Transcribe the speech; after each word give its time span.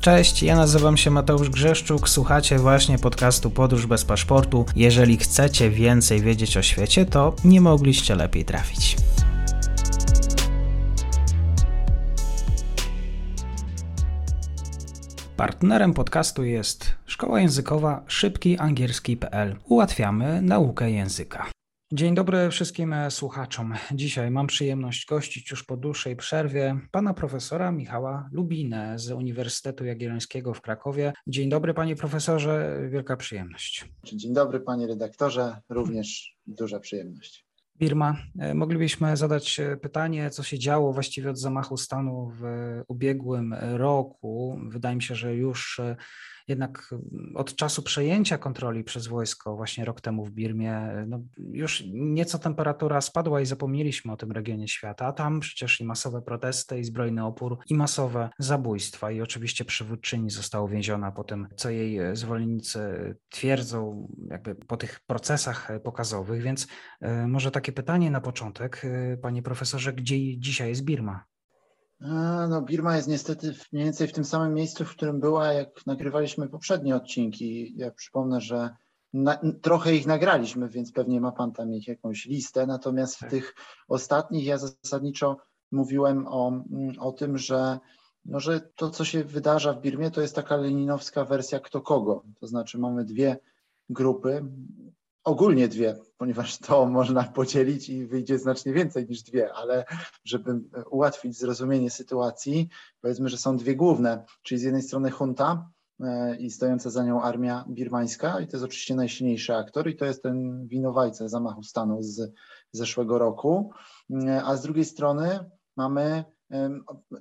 Cześć, 0.00 0.42
ja 0.42 0.56
nazywam 0.56 0.96
się 0.96 1.10
Mateusz 1.10 1.50
Grzeszczuk, 1.50 2.08
słuchacie 2.08 2.58
właśnie 2.58 2.98
podcastu 2.98 3.50
Podróż 3.50 3.86
bez 3.86 4.04
paszportu. 4.04 4.66
Jeżeli 4.76 5.16
chcecie 5.16 5.70
więcej 5.70 6.20
wiedzieć 6.20 6.56
o 6.56 6.62
świecie, 6.62 7.06
to 7.06 7.34
nie 7.44 7.60
mogliście 7.60 8.14
lepiej 8.14 8.44
trafić. 8.44 8.96
Partnerem 15.36 15.94
podcastu 15.94 16.44
jest 16.44 16.94
szkoła 17.06 17.40
językowa 17.40 18.02
szybkiangielski.pl. 18.06 19.56
Ułatwiamy 19.64 20.42
naukę 20.42 20.90
języka. 20.90 21.57
Dzień 21.92 22.14
dobry 22.14 22.50
wszystkim 22.50 22.94
słuchaczom. 23.10 23.74
Dzisiaj 23.92 24.30
mam 24.30 24.46
przyjemność 24.46 25.06
gościć 25.06 25.50
już 25.50 25.64
po 25.64 25.76
dłuższej 25.76 26.16
przerwie 26.16 26.80
pana 26.90 27.14
profesora 27.14 27.72
Michała 27.72 28.28
Lubinę 28.32 28.98
z 28.98 29.10
Uniwersytetu 29.10 29.84
Jagiellońskiego 29.84 30.54
w 30.54 30.60
Krakowie. 30.60 31.12
Dzień 31.26 31.48
dobry 31.48 31.74
panie 31.74 31.96
profesorze, 31.96 32.80
wielka 32.90 33.16
przyjemność. 33.16 33.88
Dzień 34.04 34.34
dobry 34.34 34.60
panie 34.60 34.86
redaktorze, 34.86 35.56
również 35.68 36.36
duża 36.46 36.80
przyjemność. 36.80 37.46
Birma. 37.78 38.16
Moglibyśmy 38.54 39.16
zadać 39.16 39.60
pytanie, 39.82 40.30
co 40.30 40.42
się 40.42 40.58
działo 40.58 40.92
właściwie 40.92 41.30
od 41.30 41.38
zamachu 41.38 41.76
stanu 41.76 42.32
w 42.40 42.42
ubiegłym 42.88 43.54
roku. 43.60 44.60
Wydaje 44.68 44.96
mi 44.96 45.02
się, 45.02 45.14
że 45.14 45.34
już 45.34 45.80
jednak 46.48 46.94
od 47.34 47.54
czasu 47.54 47.82
przejęcia 47.82 48.38
kontroli 48.38 48.84
przez 48.84 49.06
wojsko 49.06 49.56
właśnie 49.56 49.84
rok 49.84 50.00
temu 50.00 50.24
w 50.24 50.30
Birmie, 50.30 51.04
no 51.06 51.20
już 51.38 51.84
nieco 51.92 52.38
temperatura 52.38 53.00
spadła 53.00 53.40
i 53.40 53.46
zapomnieliśmy 53.46 54.12
o 54.12 54.16
tym 54.16 54.32
regionie 54.32 54.68
świata, 54.68 55.06
a 55.06 55.12
tam 55.12 55.40
przecież 55.40 55.80
i 55.80 55.84
masowe 55.84 56.22
protesty, 56.22 56.78
i 56.78 56.84
zbrojny 56.84 57.24
opór, 57.24 57.58
i 57.70 57.74
masowe 57.74 58.30
zabójstwa. 58.38 59.10
I 59.10 59.20
oczywiście 59.20 59.64
przywódczyni 59.64 60.30
została 60.30 60.64
uwięziona 60.64 61.12
po 61.12 61.24
tym, 61.24 61.48
co 61.56 61.70
jej 61.70 62.16
zwolennicy 62.16 62.80
twierdzą 63.28 64.08
jakby 64.30 64.54
po 64.54 64.76
tych 64.76 65.00
procesach 65.00 65.68
pokazowych, 65.84 66.42
więc 66.42 66.66
e, 67.00 67.26
może 67.26 67.50
takie 67.50 67.72
pytanie 67.72 68.10
na 68.10 68.20
początek, 68.20 68.82
e, 68.84 69.16
panie 69.16 69.42
profesorze, 69.42 69.92
gdzie 69.92 70.38
dzisiaj 70.38 70.68
jest 70.68 70.84
Birma? 70.84 71.24
No, 72.48 72.62
Birma 72.62 72.96
jest 72.96 73.08
niestety 73.08 73.54
mniej 73.72 73.84
więcej 73.84 74.08
w 74.08 74.12
tym 74.12 74.24
samym 74.24 74.54
miejscu, 74.54 74.84
w 74.84 74.90
którym 74.90 75.20
była, 75.20 75.52
jak 75.52 75.86
nagrywaliśmy 75.86 76.48
poprzednie 76.48 76.96
odcinki. 76.96 77.76
Ja 77.76 77.90
przypomnę, 77.90 78.40
że 78.40 78.70
na, 79.12 79.40
trochę 79.62 79.94
ich 79.94 80.06
nagraliśmy, 80.06 80.68
więc 80.68 80.92
pewnie 80.92 81.20
ma 81.20 81.32
Pan 81.32 81.52
tam 81.52 81.72
jakąś 81.86 82.26
listę. 82.26 82.66
Natomiast 82.66 83.16
w 83.16 83.20
tak. 83.20 83.30
tych 83.30 83.54
ostatnich 83.88 84.46
ja 84.46 84.58
zasadniczo 84.58 85.36
mówiłem 85.72 86.26
o, 86.26 86.64
o 86.98 87.12
tym, 87.12 87.38
że, 87.38 87.78
no, 88.24 88.40
że 88.40 88.60
to, 88.60 88.90
co 88.90 89.04
się 89.04 89.24
wydarza 89.24 89.72
w 89.72 89.80
Birmie, 89.80 90.10
to 90.10 90.20
jest 90.20 90.34
taka 90.34 90.56
leninowska 90.56 91.24
wersja 91.24 91.60
kto 91.60 91.80
kogo. 91.80 92.24
To 92.40 92.46
znaczy 92.46 92.78
mamy 92.78 93.04
dwie 93.04 93.36
grupy, 93.88 94.44
ogólnie 95.28 95.68
dwie, 95.68 95.96
ponieważ 96.16 96.58
to 96.58 96.86
można 96.86 97.24
podzielić 97.24 97.88
i 97.88 98.06
wyjdzie 98.06 98.38
znacznie 98.38 98.72
więcej 98.72 99.06
niż 99.08 99.22
dwie, 99.22 99.52
ale 99.52 99.84
żeby 100.24 100.60
ułatwić 100.90 101.38
zrozumienie 101.38 101.90
sytuacji, 101.90 102.68
powiedzmy, 103.00 103.28
że 103.28 103.36
są 103.36 103.56
dwie 103.56 103.76
główne, 103.76 104.24
czyli 104.42 104.60
z 104.60 104.62
jednej 104.62 104.82
strony 104.82 105.10
junta 105.20 105.70
e, 106.00 106.36
i 106.36 106.50
stojąca 106.50 106.90
za 106.90 107.04
nią 107.04 107.22
armia 107.22 107.64
birmańska 107.68 108.40
i 108.40 108.46
to 108.46 108.56
jest 108.56 108.64
oczywiście 108.64 108.94
najsilniejszy 108.94 109.54
aktor 109.54 109.88
i 109.88 109.96
to 109.96 110.04
jest 110.04 110.22
ten 110.22 110.66
winowajca 110.66 111.28
zamachu 111.28 111.62
stanu 111.62 112.02
z 112.02 112.32
zeszłego 112.72 113.18
roku, 113.18 113.70
e, 114.10 114.42
a 114.44 114.56
z 114.56 114.62
drugiej 114.62 114.84
strony 114.84 115.50
mamy 115.76 116.24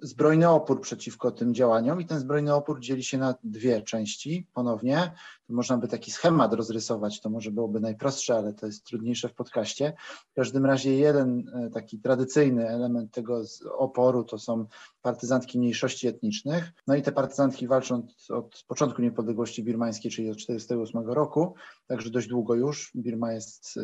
zbrojny 0.02 0.50
opór 0.50 0.81
przeciwko 0.81 1.31
tym 1.31 1.53
działaniom 1.53 2.02
i 2.02 2.06
ten 2.06 2.20
zbrojny 2.20 2.53
opór 2.53 2.80
dzieli 2.80 3.03
się 3.03 3.17
na 3.17 3.36
dwie 3.44 3.81
części 3.81 4.47
ponownie. 4.53 5.11
Można 5.50 5.78
by 5.78 5.88
taki 5.88 6.12
schemat 6.12 6.53
rozrysować, 6.53 7.22
to 7.22 7.29
może 7.29 7.51
byłoby 7.51 7.79
najprostsze, 7.79 8.35
ale 8.35 8.53
to 8.53 8.66
jest 8.66 8.85
trudniejsze 8.85 9.29
w 9.29 9.34
podcaście. 9.34 9.94
W 10.31 10.34
każdym 10.34 10.66
razie 10.66 10.97
jeden 10.97 11.50
e, 11.53 11.69
taki 11.69 12.00
tradycyjny 12.00 12.69
element 12.69 13.12
tego 13.12 13.41
oporu 13.78 14.24
to 14.24 14.40
są 14.40 14.66
partyzantki 15.01 15.59
mniejszości 15.59 16.07
etnicznych. 16.07 16.72
No 16.88 16.96
i 16.96 17.01
te 17.01 17.12
partyzantki 17.12 17.68
walczą 17.68 18.07
od, 18.30 18.63
początku 18.68 19.01
niepodległości 19.01 19.63
birmańskiej, 19.63 20.12
czyli 20.12 20.30
od 20.30 20.38
1948 20.38 21.13
roku, 21.13 21.56
także 21.88 22.09
dość 22.09 22.28
długo 22.28 22.56
już. 22.56 22.91
Birma 22.96 23.34
jest 23.34 23.80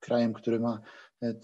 krajem, 0.00 0.32
który 0.32 0.60
ma 0.60 0.80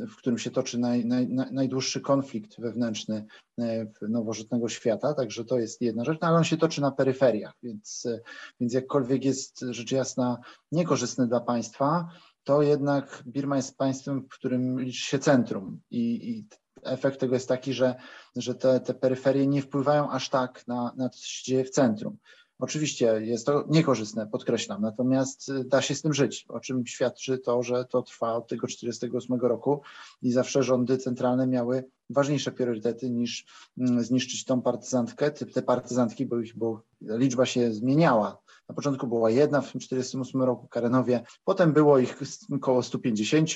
w 0.08 0.16
którym 0.16 0.38
się 0.38 0.50
toczy 0.50 0.78
naj, 0.78 1.06
naj, 1.06 1.28
najdłuższy 1.52 2.00
konflikt 2.00 2.60
wewnętrzny 2.60 3.26
e, 3.60 3.86
nowożytnego 4.08 4.68
świata, 4.68 5.14
także 5.14 5.44
to 5.44 5.58
jest 5.58 5.80
jedna 5.80 6.04
rzecz, 6.04 6.18
no 6.20 6.28
ale 6.28 6.36
on 6.36 6.44
się 6.44 6.56
toczy 6.56 6.80
na 6.80 6.90
peryferiach, 6.90 7.54
więc, 7.62 8.06
e, 8.06 8.20
więc 8.60 8.72
jakkolwiek 8.72 9.24
jest 9.24 9.60
rzecz 9.70 9.92
jasna 9.92 10.38
niekorzystny 10.72 11.26
dla 11.26 11.40
państwa, 11.40 12.08
to 12.44 12.62
jednak 12.62 13.22
Birma 13.26 13.56
jest 13.56 13.76
państwem, 13.76 14.22
w 14.22 14.28
którym 14.28 14.80
liczy 14.80 15.02
się 15.02 15.18
centrum 15.18 15.80
i, 15.90 16.30
i 16.30 16.46
efekt 16.82 17.20
tego 17.20 17.34
jest 17.34 17.48
taki, 17.48 17.72
że, 17.72 17.94
że 18.36 18.54
te, 18.54 18.80
te 18.80 18.94
peryferie 18.94 19.46
nie 19.46 19.62
wpływają 19.62 20.10
aż 20.10 20.28
tak 20.28 20.66
na, 20.66 20.92
na 20.96 21.08
to, 21.08 21.18
co 21.18 21.26
się 21.26 21.44
dzieje 21.44 21.64
w 21.64 21.70
centrum. 21.70 22.16
Oczywiście 22.58 23.20
jest 23.20 23.46
to 23.46 23.64
niekorzystne, 23.68 24.26
podkreślam, 24.26 24.82
natomiast 24.82 25.48
y, 25.48 25.64
da 25.64 25.82
się 25.82 25.94
z 25.94 26.02
tym 26.02 26.14
żyć, 26.14 26.46
o 26.48 26.60
czym 26.60 26.86
świadczy 26.86 27.38
to, 27.38 27.62
że 27.62 27.84
to 27.84 28.02
trwa 28.02 28.34
od 28.34 28.48
tego 28.48 28.66
1948 28.66 29.40
roku 29.40 29.82
i 30.22 30.32
zawsze 30.32 30.62
rządy 30.62 30.98
centralne 30.98 31.46
miały 31.46 31.84
ważniejsze 32.10 32.52
priorytety 32.52 33.10
niż 33.10 33.46
mm, 33.78 34.04
zniszczyć 34.04 34.44
tą 34.44 34.62
partyzantkę, 34.62 35.30
te 35.30 35.62
partyzantki, 35.62 36.26
bo, 36.26 36.40
ich, 36.40 36.56
bo 36.56 36.82
liczba 37.00 37.46
się 37.46 37.72
zmieniała. 37.72 38.38
Na 38.68 38.74
początku 38.74 39.06
była 39.06 39.30
jedna 39.30 39.60
w 39.60 39.64
1948 39.64 40.42
roku 40.42 40.68
Karenowie, 40.68 41.22
potem 41.44 41.72
było 41.72 41.98
ich 41.98 42.20
około 42.52 42.82
150, 42.82 43.50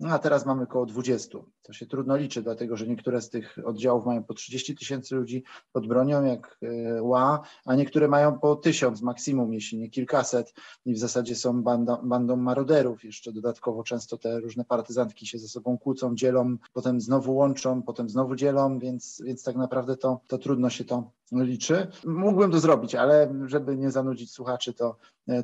no 0.00 0.08
a 0.08 0.18
teraz 0.18 0.46
mamy 0.46 0.62
około 0.62 0.86
20. 0.86 1.38
To 1.62 1.72
się 1.72 1.86
trudno 1.86 2.16
liczy, 2.16 2.42
dlatego 2.42 2.76
że 2.76 2.86
niektóre 2.86 3.20
z 3.20 3.30
tych 3.30 3.58
oddziałów 3.64 4.06
mają 4.06 4.24
po 4.24 4.34
30 4.34 4.74
tysięcy 4.74 5.14
ludzi 5.14 5.44
pod 5.72 5.86
bronią, 5.86 6.24
jak 6.24 6.58
e, 6.62 7.02
ła, 7.02 7.40
a 7.64 7.74
niektóre 7.74 8.08
mają 8.08 8.38
po 8.38 8.56
tysiąc 8.56 9.02
maksimum, 9.02 9.54
jeśli 9.54 9.78
nie 9.78 9.90
kilkaset 9.90 10.54
i 10.84 10.94
w 10.94 10.98
zasadzie 10.98 11.36
są 11.36 11.62
bandą, 11.62 11.96
bandą 11.96 12.36
maroderów. 12.36 13.04
Jeszcze 13.04 13.32
dodatkowo 13.32 13.82
często 13.82 14.18
te 14.18 14.40
różne 14.40 14.64
partyzantki 14.64 15.26
się 15.26 15.38
ze 15.38 15.48
sobą 15.48 15.78
kłócą, 15.78 16.14
dzielą, 16.14 16.56
potem 16.72 17.00
znowu 17.00 17.34
łączą, 17.34 17.82
potem 17.82 18.08
znowu 18.08 18.36
dzielą, 18.36 18.78
więc, 18.78 19.22
więc 19.24 19.42
tak 19.42 19.56
naprawdę 19.56 19.96
to, 19.96 20.20
to 20.26 20.38
trudno 20.38 20.70
się 20.70 20.84
to 20.84 21.10
liczy. 21.32 21.86
Mógłbym 22.04 22.50
to 22.50 22.60
zrobić, 22.60 22.94
ale 22.94 23.34
żeby 23.46 23.76
nie 23.76 23.90
zanudzić 23.90 24.32
słuchaczy, 24.32 24.72
to, 24.72 24.96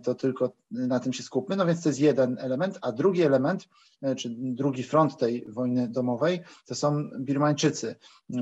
to 0.02 0.14
tylko 0.14 0.52
na 0.70 1.00
tym 1.00 1.12
się 1.12 1.22
skupmy. 1.22 1.56
No 1.56 1.66
więc 1.66 1.82
to 1.82 1.88
jest 1.88 2.00
jeden 2.00 2.36
element, 2.40 2.78
a 2.82 2.92
drugi 2.92 3.22
element, 3.22 3.68
czy 4.16 4.30
drugi 4.38 4.82
front 4.82 5.16
tej 5.16 5.46
wojny 5.48 5.88
domowej, 5.88 6.40
to 6.66 6.74
są 6.74 7.10
Birmańczycy, 7.18 7.96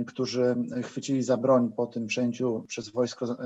którzy 0.06 0.56
chwycili 0.82 1.22
za 1.22 1.36
broń 1.36 1.72
po 1.76 1.86
tym 1.86 2.06
przejęciu 2.06 2.64
przez 2.68 2.88
wojsko 2.88 3.36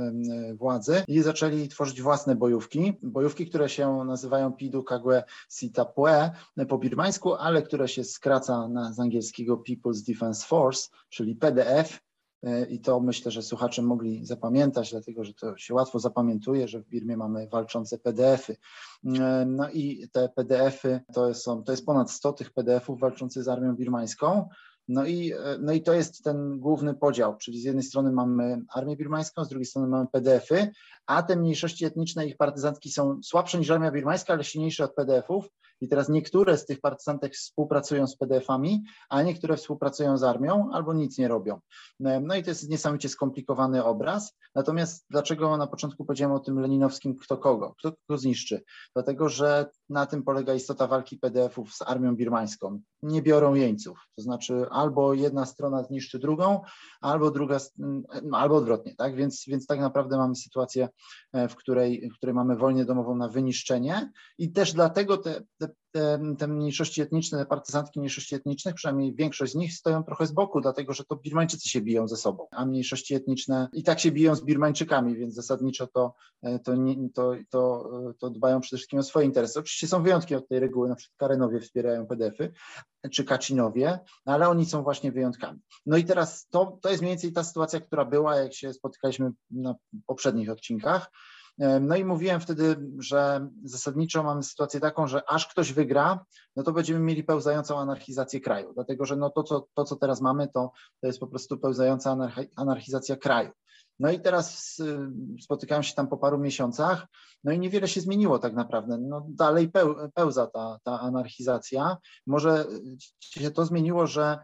władzy 0.55 1.03
i 1.09 1.23
zaczęli 1.23 1.69
tworzyć 1.69 2.03
własne 2.03 2.37
bojówki. 2.37 2.93
Bojówki, 3.03 3.47
które 3.47 3.69
się 3.69 4.05
nazywają 4.05 4.53
Pidu 4.53 4.83
Kagwe 4.83 5.25
Sitapue 5.51 6.31
po 6.69 6.79
birmańsku, 6.79 7.35
ale 7.35 7.63
które 7.63 7.89
się 7.89 8.05
skraca 8.05 8.69
na, 8.69 8.93
z 8.93 9.01
angielskiego 9.01 9.63
People's 9.69 10.07
Defense 10.07 10.47
Force, 10.47 10.89
czyli 11.09 11.37
PDF, 11.37 12.08
i 12.71 12.81
to 12.81 13.01
myślę, 13.01 13.31
że 13.31 13.43
słuchacze 13.43 13.83
mogli 13.83 14.27
zapamiętać, 14.27 14.91
dlatego 14.91 15.25
że 15.25 15.35
to 15.35 15.57
się 15.57 15.75
łatwo 15.75 15.99
zapamiętuje, 15.99 16.69
że 16.69 16.81
w 16.81 16.89
Birmie 16.89 17.17
mamy 17.17 17.49
walczące 17.49 17.99
PDF-y. 17.99 18.57
E, 19.21 19.47
no 19.47 19.71
i 19.71 20.09
te 20.13 20.29
PDF-y 20.29 21.01
to, 21.15 21.35
są, 21.35 21.63
to 21.63 21.73
jest 21.73 21.87
ponad 21.87 22.11
100 22.11 22.33
tych 22.33 22.53
PDF-ów 22.53 23.01
walczących 23.01 23.43
z 23.43 23.49
armią 23.49 23.77
birmańską. 23.77 24.49
No 24.89 25.05
i, 25.05 25.33
e, 25.33 25.59
no 25.61 25.73
i 25.73 25.83
to 25.83 25.93
jest 25.93 26.25
ten 26.25 26.61
główny 26.61 26.95
podział, 26.95 27.37
czyli 27.37 27.61
z 27.61 27.65
jednej 27.65 27.83
strony 27.83 28.13
mamy 28.13 28.63
armię 28.75 28.97
birmańską, 28.97 29.45
z 29.45 29.49
drugiej 29.49 29.67
strony 29.67 29.89
mamy 29.89 30.07
PDF-y, 30.13 30.71
a 31.07 31.23
te 31.23 31.37
mniejszości 31.37 31.85
etniczne, 31.85 32.27
ich 32.27 32.37
partyzantki 32.37 32.91
są 32.91 33.23
słabsze 33.23 33.59
niż 33.59 33.71
armia 33.71 33.91
birmańska, 33.91 34.33
ale 34.33 34.45
silniejsze 34.45 34.85
od 34.85 34.95
PDF-ów. 34.95 35.49
I 35.81 35.89
teraz 35.89 36.09
niektóre 36.09 36.59
z 36.59 36.67
tych 36.67 36.81
partyzantek 36.81 37.35
współpracują 37.35 38.07
z 38.07 38.17
PDF-ami, 38.17 38.85
a 39.09 39.23
niektóre 39.23 39.57
współpracują 39.57 40.19
z 40.19 40.23
armią 40.23 40.71
albo 40.73 40.95
nic 40.95 41.19
nie 41.19 41.29
robią. 41.29 41.61
No 42.01 42.35
i 42.37 42.43
to 42.43 42.51
jest 42.51 42.69
niesamowicie 42.69 43.09
skomplikowany 43.09 43.85
obraz. 43.85 44.35
Natomiast 44.55 45.07
dlaczego 45.11 45.57
na 45.57 45.67
początku 45.67 46.05
powiedziałem 46.05 46.37
o 46.37 46.41
tym 46.41 46.61
leninowskim 46.61 47.17
kto 47.17 47.37
kogo, 47.37 47.75
kto 47.79 47.93
kogo 47.93 48.19
zniszczy? 48.19 48.63
Dlatego, 48.95 49.29
że 49.29 49.67
na 49.89 50.07
tym 50.07 50.23
polega 50.23 50.55
istota 50.55 50.87
walki 50.87 51.19
PDF-ów 51.19 51.75
z 51.75 51.83
armią 51.83 52.17
birmańską. 52.17 52.81
Nie 53.03 53.23
biorą 53.23 53.55
jeńców, 53.55 53.99
to 54.17 54.23
znaczy 54.23 54.67
albo 54.71 55.15
jedna 55.15 55.47
strona 55.47 55.83
zniszczy 55.83 56.19
drugą, 56.19 56.61
albo 57.01 57.31
druga, 57.31 57.59
albo 58.33 58.57
odwrotnie, 58.57 58.95
tak? 58.97 59.15
Więc, 59.15 59.45
więc 59.47 59.67
tak 59.67 59.81
naprawdę 59.81 60.17
mamy 60.17 60.37
sytuację, 60.37 60.89
e, 61.33 61.49
w 61.49 61.57
której, 61.57 62.11
w 62.11 62.17
której 62.17 62.35
mamy 62.35 62.57
wojnę 62.57 62.85
domową 62.85 63.17
na 63.17 63.29
wyniszczenie 63.29 64.13
i 64.39 64.53
też 64.53 64.73
dlatego 64.73 65.17
te, 65.17 65.43
te 65.59 65.68
te, 65.91 66.19
te, 66.39 66.49
mniejszości 66.49 67.03
etniczne, 67.03 67.39
te 67.39 67.47
partyzantki 67.47 68.01
mniejszości 68.01 68.35
etnicznych, 68.35 68.75
przynajmniej 68.75 69.15
większość 69.15 69.53
z 69.53 69.55
nich 69.55 69.73
stoją 69.73 70.05
trochę 70.05 70.27
z 70.27 70.33
boku, 70.33 70.61
dlatego 70.61 70.93
że 70.93 71.05
to 71.05 71.17
Birmańczycy 71.17 71.69
się 71.69 71.81
biją 71.81 72.09
ze 72.09 72.17
sobą, 72.17 72.47
a 72.51 72.67
mniejszości 72.67 73.15
etniczne 73.15 73.69
i 73.73 73.83
tak 73.83 74.01
się 74.01 74.13
biją 74.13 74.35
z 74.35 74.45
Birmańczykami, 74.45 75.17
więc 75.17 75.35
zasadniczo 75.35 75.87
to, 75.87 76.15
to, 76.65 76.75
nie, 76.75 77.11
to, 77.15 77.35
to, 77.51 77.91
to 78.19 78.31
dbają 78.31 78.61
przede 78.61 78.79
wszystkim 78.79 78.99
o 78.99 79.03
swoje 79.03 79.27
interesy. 79.27 79.59
Oczywiście 79.59 79.89
są 79.89 80.03
wyjątki 80.03 80.35
od 80.35 80.49
tej 80.49 80.61
reguły, 80.61 80.89
na 80.89 80.95
przykład 80.95 81.17
Karenowie 81.19 81.61
wspierają 81.61 82.07
PDF-y, 82.07 82.53
czy 83.11 83.25
Kacinowie, 83.25 83.99
no 84.27 84.33
ale 84.33 84.49
oni 84.49 84.67
są 84.67 84.83
właśnie 84.83 85.13
wyjątkami. 85.13 85.61
No 85.87 85.97
i 85.97 86.05
teraz 86.05 86.49
to, 86.49 86.79
to 86.83 86.91
jest 86.91 87.03
mniej 87.03 87.13
więcej 87.13 87.33
ta 87.33 87.45
sytuacja, 87.45 87.81
która 87.81 88.05
była, 88.05 88.37
jak 88.37 88.55
się 88.55 88.73
spotykaliśmy 88.73 89.31
na 89.51 89.75
poprzednich 90.07 90.51
odcinkach. 90.51 91.11
No 91.81 91.97
i 91.97 92.05
mówiłem 92.05 92.41
wtedy, 92.41 92.77
że 92.99 93.49
zasadniczo 93.65 94.23
mamy 94.23 94.43
sytuację 94.43 94.81
taką, 94.81 95.07
że 95.07 95.23
aż 95.31 95.47
ktoś 95.47 95.73
wygra, 95.73 96.25
no 96.57 96.63
to 96.63 96.73
będziemy 96.73 97.01
mieli 97.01 97.25
pełzającą 97.25 97.79
anarchizację 97.79 98.41
kraju, 98.41 98.73
dlatego 98.75 99.05
że 99.05 99.17
no 99.17 99.31
to, 99.31 99.43
co, 99.43 99.69
to, 99.75 99.85
co 99.85 99.97
teraz 99.97 100.21
mamy, 100.21 100.49
to, 100.49 100.73
to 101.01 101.07
jest 101.07 101.21
po 101.21 101.27
prostu 101.27 101.59
pełzająca 101.59 102.17
anarchizacja 102.57 103.17
kraju. 103.17 103.51
No 103.99 104.11
i 104.11 104.21
teraz 104.21 104.77
spotykałem 105.41 105.83
się 105.83 105.95
tam 105.95 106.09
po 106.09 106.17
paru 106.17 106.39
miesiącach, 106.39 107.07
no 107.45 107.53
i 107.53 107.59
niewiele 107.59 107.89
się 107.89 108.01
zmieniło 108.01 108.39
tak 108.39 108.55
naprawdę. 108.55 108.99
No 108.99 109.27
dalej 109.29 109.71
pełza 110.15 110.47
ta, 110.47 110.79
ta 110.83 111.01
anarchizacja. 111.01 111.97
Może 112.27 112.65
się 113.21 113.51
to 113.51 113.67
zmieniło, 113.67 114.07
że 114.07 114.39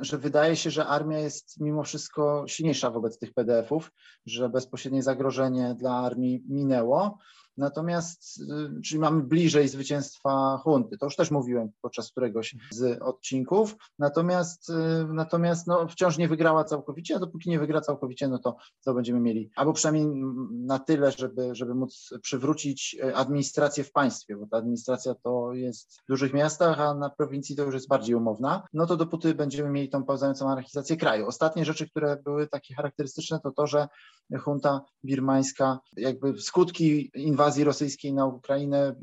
że 0.00 0.18
wydaje 0.18 0.56
się, 0.56 0.70
że 0.70 0.86
armia 0.86 1.18
jest 1.18 1.60
mimo 1.60 1.82
wszystko 1.82 2.44
silniejsza 2.48 2.90
wobec 2.90 3.18
tych 3.18 3.34
PDF-ów, 3.34 3.92
że 4.26 4.48
bezpośrednie 4.48 5.02
zagrożenie 5.02 5.74
dla 5.78 5.92
armii 5.96 6.44
minęło. 6.48 7.18
Natomiast, 7.56 8.40
y, 8.40 8.82
czyli 8.82 9.00
mamy 9.00 9.22
bliżej 9.22 9.68
zwycięstwa 9.68 10.60
hunty, 10.62 10.98
to 10.98 11.06
już 11.06 11.16
też 11.16 11.30
mówiłem 11.30 11.70
podczas 11.82 12.10
któregoś 12.10 12.56
z 12.70 13.02
odcinków, 13.02 13.76
natomiast, 13.98 14.70
y, 14.70 14.72
natomiast 15.08 15.66
no, 15.66 15.88
wciąż 15.88 16.18
nie 16.18 16.28
wygrała 16.28 16.64
całkowicie, 16.64 17.16
a 17.16 17.18
dopóki 17.18 17.50
nie 17.50 17.58
wygra 17.58 17.80
całkowicie, 17.80 18.28
no 18.28 18.38
to, 18.38 18.56
to 18.84 18.94
będziemy 18.94 19.20
mieli, 19.20 19.50
albo 19.56 19.72
przynajmniej 19.72 20.24
na 20.50 20.78
tyle, 20.78 21.12
żeby, 21.12 21.54
żeby 21.54 21.74
móc 21.74 22.14
przywrócić 22.22 22.96
y, 23.04 23.14
administrację 23.16 23.84
w 23.84 23.92
państwie, 23.92 24.36
bo 24.36 24.46
ta 24.46 24.56
administracja 24.56 25.14
to 25.14 25.52
jest 25.52 26.00
w 26.00 26.06
dużych 26.08 26.34
miastach, 26.34 26.80
a 26.80 26.94
na 26.94 27.10
prowincji 27.10 27.56
to 27.56 27.62
już 27.62 27.74
jest 27.74 27.88
bardziej 27.88 28.14
umowna, 28.14 28.62
no 28.72 28.86
to 28.86 28.96
dopóty 28.96 29.34
będziemy 29.34 29.70
mieli 29.70 29.88
tą 29.88 30.04
pełzającą 30.04 30.50
anarchizację 30.50 30.96
kraju. 30.96 31.26
Ostatnie 31.26 31.64
rzeczy, 31.64 31.88
które 31.90 32.16
były 32.24 32.48
takie 32.48 32.74
charakterystyczne, 32.74 33.40
to 33.40 33.50
to, 33.50 33.66
że 33.66 33.88
junta 34.30 34.80
birmańska, 35.04 35.78
jakby 35.96 36.40
skutki 36.40 37.10
inwazji 37.14 37.64
rosyjskiej 37.64 38.14
na 38.14 38.26
Ukrainę, 38.26 38.94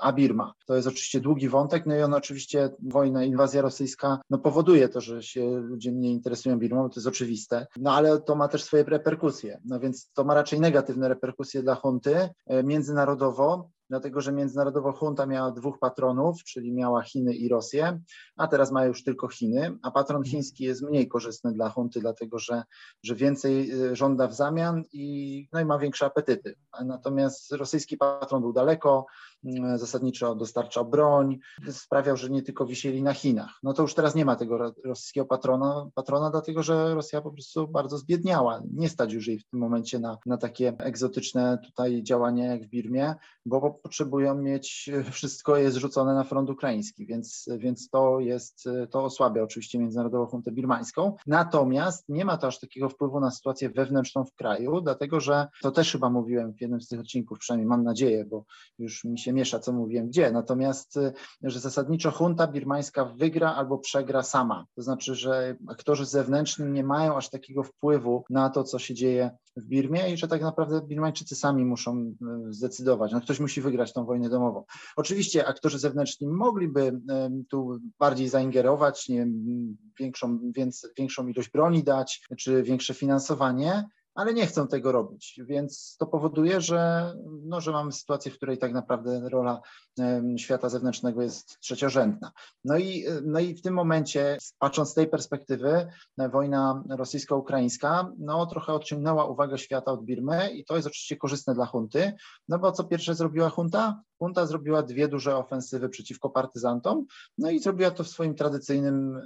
a 0.00 0.12
Birma. 0.12 0.54
To 0.66 0.76
jest 0.76 0.88
oczywiście 0.88 1.20
długi 1.20 1.48
wątek, 1.48 1.86
no 1.86 1.96
i 1.96 2.02
on 2.02 2.14
oczywiście, 2.14 2.70
wojna, 2.82 3.24
inwazja 3.24 3.62
rosyjska, 3.62 4.18
no 4.30 4.38
powoduje 4.38 4.88
to, 4.88 5.00
że 5.00 5.22
się 5.22 5.58
ludzie 5.58 5.92
mniej 5.92 6.12
interesują 6.12 6.58
Birmą, 6.58 6.90
to 6.90 7.00
jest 7.00 7.06
oczywiste, 7.06 7.66
no 7.76 7.94
ale 7.94 8.20
to 8.20 8.34
ma 8.34 8.48
też 8.48 8.64
swoje 8.64 8.84
reperkusje, 8.84 9.60
no 9.64 9.80
więc 9.80 10.10
to 10.12 10.24
ma 10.24 10.34
raczej 10.34 10.60
negatywne 10.60 11.08
reperkusje 11.08 11.62
dla 11.62 11.74
hunty 11.74 12.28
e, 12.46 12.62
międzynarodowo, 12.62 13.70
dlatego 13.90 14.20
że 14.20 14.32
międzynarodowo 14.32 14.98
junta 15.02 15.26
miała 15.26 15.50
dwóch 15.50 15.78
patronów, 15.78 16.44
czyli 16.44 16.72
miała 16.72 17.02
Chiny 17.02 17.34
i 17.34 17.48
Rosję, 17.48 18.00
a 18.36 18.46
teraz 18.46 18.72
ma 18.72 18.84
już 18.84 19.04
tylko 19.04 19.28
Chiny, 19.28 19.78
a 19.82 19.90
patron 19.90 20.16
mhm. 20.16 20.30
chiński 20.30 20.64
jest 20.64 20.82
mniej 20.82 21.08
korzystny 21.08 21.52
dla 21.52 21.68
hunty, 21.70 22.00
dlatego 22.00 22.38
że, 22.38 22.62
że 23.02 23.14
więcej 23.14 23.82
y, 23.82 23.96
żąda 23.96 24.28
w 24.28 24.34
zamian 24.34 24.82
i, 24.92 25.48
no 25.52 25.60
i 25.60 25.64
ma 25.64 25.78
większe 25.78 26.06
apetyty. 26.06 26.54
Natomiast 26.84 27.52
rosyjski 27.52 27.96
patron 27.96 28.40
był 28.40 28.52
daleko, 28.52 29.06
zasadniczo 29.76 30.34
dostarczał 30.34 30.84
broń, 30.84 31.38
sprawiał, 31.70 32.16
że 32.16 32.30
nie 32.30 32.42
tylko 32.42 32.66
wisieli 32.66 33.02
na 33.02 33.14
Chinach. 33.14 33.58
No 33.62 33.72
to 33.72 33.82
już 33.82 33.94
teraz 33.94 34.14
nie 34.14 34.24
ma 34.24 34.36
tego 34.36 34.72
rosyjskiego 34.84 35.26
patrona, 35.26 35.88
patrona 35.94 36.30
dlatego 36.30 36.62
że 36.62 36.94
Rosja 36.94 37.20
po 37.20 37.30
prostu 37.30 37.68
bardzo 37.68 37.98
zbiedniała. 37.98 38.62
Nie 38.72 38.88
stać 38.88 39.12
już 39.12 39.26
jej 39.26 39.38
w 39.38 39.44
tym 39.44 39.60
momencie 39.60 39.98
na, 39.98 40.18
na 40.26 40.36
takie 40.36 40.72
egzotyczne 40.78 41.58
tutaj 41.64 42.02
działania 42.02 42.46
jak 42.46 42.64
w 42.64 42.68
Birmie, 42.68 43.14
bo 43.46 43.70
potrzebują 43.70 44.34
mieć, 44.34 44.90
wszystko 45.10 45.56
jest 45.56 45.76
rzucone 45.76 46.14
na 46.14 46.24
front 46.24 46.50
ukraiński, 46.50 47.06
więc, 47.06 47.48
więc 47.58 47.88
to 47.88 48.20
jest, 48.20 48.64
to 48.90 49.04
osłabia 49.04 49.42
oczywiście 49.42 49.78
międzynarodową 49.78 50.26
huntę 50.26 50.52
birmańską. 50.52 51.16
Natomiast 51.26 52.08
nie 52.08 52.24
ma 52.24 52.36
to 52.36 52.46
aż 52.46 52.60
takiego 52.60 52.88
wpływu 52.88 53.20
na 53.20 53.30
sytuację 53.30 53.70
wewnętrzną 53.70 54.24
w 54.24 54.34
kraju, 54.34 54.80
dlatego 54.80 55.20
że 55.20 55.48
to 55.62 55.70
też 55.70 55.92
chyba 55.92 56.10
mówiłem 56.10 56.52
w 56.52 56.60
jednym 56.60 56.80
z 56.80 56.88
tych 56.88 57.00
odcinków, 57.00 57.38
przynajmniej 57.38 57.68
mam 57.68 57.84
nadzieję, 57.84 58.24
bo 58.24 58.44
już 58.78 59.04
mi 59.04 59.18
się 59.18 59.33
miesza, 59.34 59.58
co 59.58 59.72
mówiłem 59.72 60.08
gdzie. 60.08 60.30
Natomiast, 60.30 60.98
że 61.42 61.60
zasadniczo 61.60 62.10
hunta 62.10 62.46
birmańska 62.46 63.04
wygra 63.04 63.54
albo 63.54 63.78
przegra 63.78 64.22
sama. 64.22 64.66
To 64.74 64.82
znaczy, 64.82 65.14
że 65.14 65.56
aktorzy 65.68 66.06
zewnętrzni 66.06 66.66
nie 66.66 66.84
mają 66.84 67.16
aż 67.16 67.30
takiego 67.30 67.62
wpływu 67.62 68.24
na 68.30 68.50
to, 68.50 68.64
co 68.64 68.78
się 68.78 68.94
dzieje 68.94 69.30
w 69.56 69.64
Birmie 69.64 70.12
i 70.12 70.16
że 70.16 70.28
tak 70.28 70.42
naprawdę 70.42 70.82
Birmańczycy 70.82 71.36
sami 71.36 71.64
muszą 71.64 72.14
zdecydować. 72.48 73.12
No, 73.12 73.20
ktoś 73.20 73.40
musi 73.40 73.60
wygrać 73.60 73.92
tą 73.92 74.04
wojnę 74.04 74.28
domową. 74.28 74.64
Oczywiście 74.96 75.46
aktorzy 75.46 75.78
zewnętrzni 75.78 76.28
mogliby 76.28 77.00
tu 77.50 77.78
bardziej 77.98 78.28
zaingerować, 78.28 79.08
nie 79.08 79.18
wiem, 79.18 79.32
większą, 79.98 80.38
więc, 80.56 80.88
większą 80.98 81.26
ilość 81.26 81.50
broni 81.50 81.84
dać, 81.84 82.26
czy 82.38 82.62
większe 82.62 82.94
finansowanie, 82.94 83.84
ale 84.14 84.34
nie 84.34 84.46
chcą 84.46 84.68
tego 84.68 84.92
robić, 84.92 85.40
więc 85.46 85.96
to 85.98 86.06
powoduje, 86.06 86.60
że, 86.60 87.12
no, 87.42 87.60
że 87.60 87.72
mamy 87.72 87.92
sytuację, 87.92 88.32
w 88.32 88.36
której 88.36 88.58
tak 88.58 88.72
naprawdę 88.72 89.28
rola 89.28 89.60
świata 90.36 90.68
zewnętrznego 90.68 91.22
jest 91.22 91.58
trzeciorzędna. 91.60 92.32
No 92.64 92.78
i, 92.78 93.04
no 93.24 93.40
i 93.40 93.54
w 93.54 93.62
tym 93.62 93.74
momencie, 93.74 94.38
patrząc 94.58 94.90
z 94.90 94.94
tej 94.94 95.08
perspektywy, 95.08 95.86
wojna 96.32 96.84
rosyjsko-ukraińska 96.90 98.12
no, 98.18 98.46
trochę 98.46 98.72
odciągnęła 98.72 99.24
uwagę 99.24 99.58
świata 99.58 99.92
od 99.92 100.04
Birmy 100.04 100.50
i 100.50 100.64
to 100.64 100.76
jest 100.76 100.86
oczywiście 100.86 101.16
korzystne 101.16 101.54
dla 101.54 101.66
hunty, 101.66 102.12
no 102.48 102.58
bo 102.58 102.72
co 102.72 102.84
pierwsze 102.84 103.14
zrobiła 103.14 103.48
hunta? 103.48 104.00
Hunta 104.18 104.46
zrobiła 104.46 104.82
dwie 104.82 105.08
duże 105.08 105.36
ofensywy 105.36 105.88
przeciwko 105.88 106.30
partyzantom, 106.30 107.06
no 107.38 107.50
i 107.50 107.58
zrobiła 107.58 107.90
to 107.90 108.04
w 108.04 108.08
swoim 108.08 108.34
tradycyjnym 108.34 109.20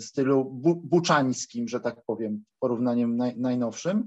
stylu 0.00 0.44
bu 0.44 0.76
buczańskim, 0.76 1.68
że 1.68 1.80
tak 1.80 2.04
powiem, 2.06 2.44
porównaniem 2.60 3.16
naj, 3.16 3.36
najnowszym 3.38 4.06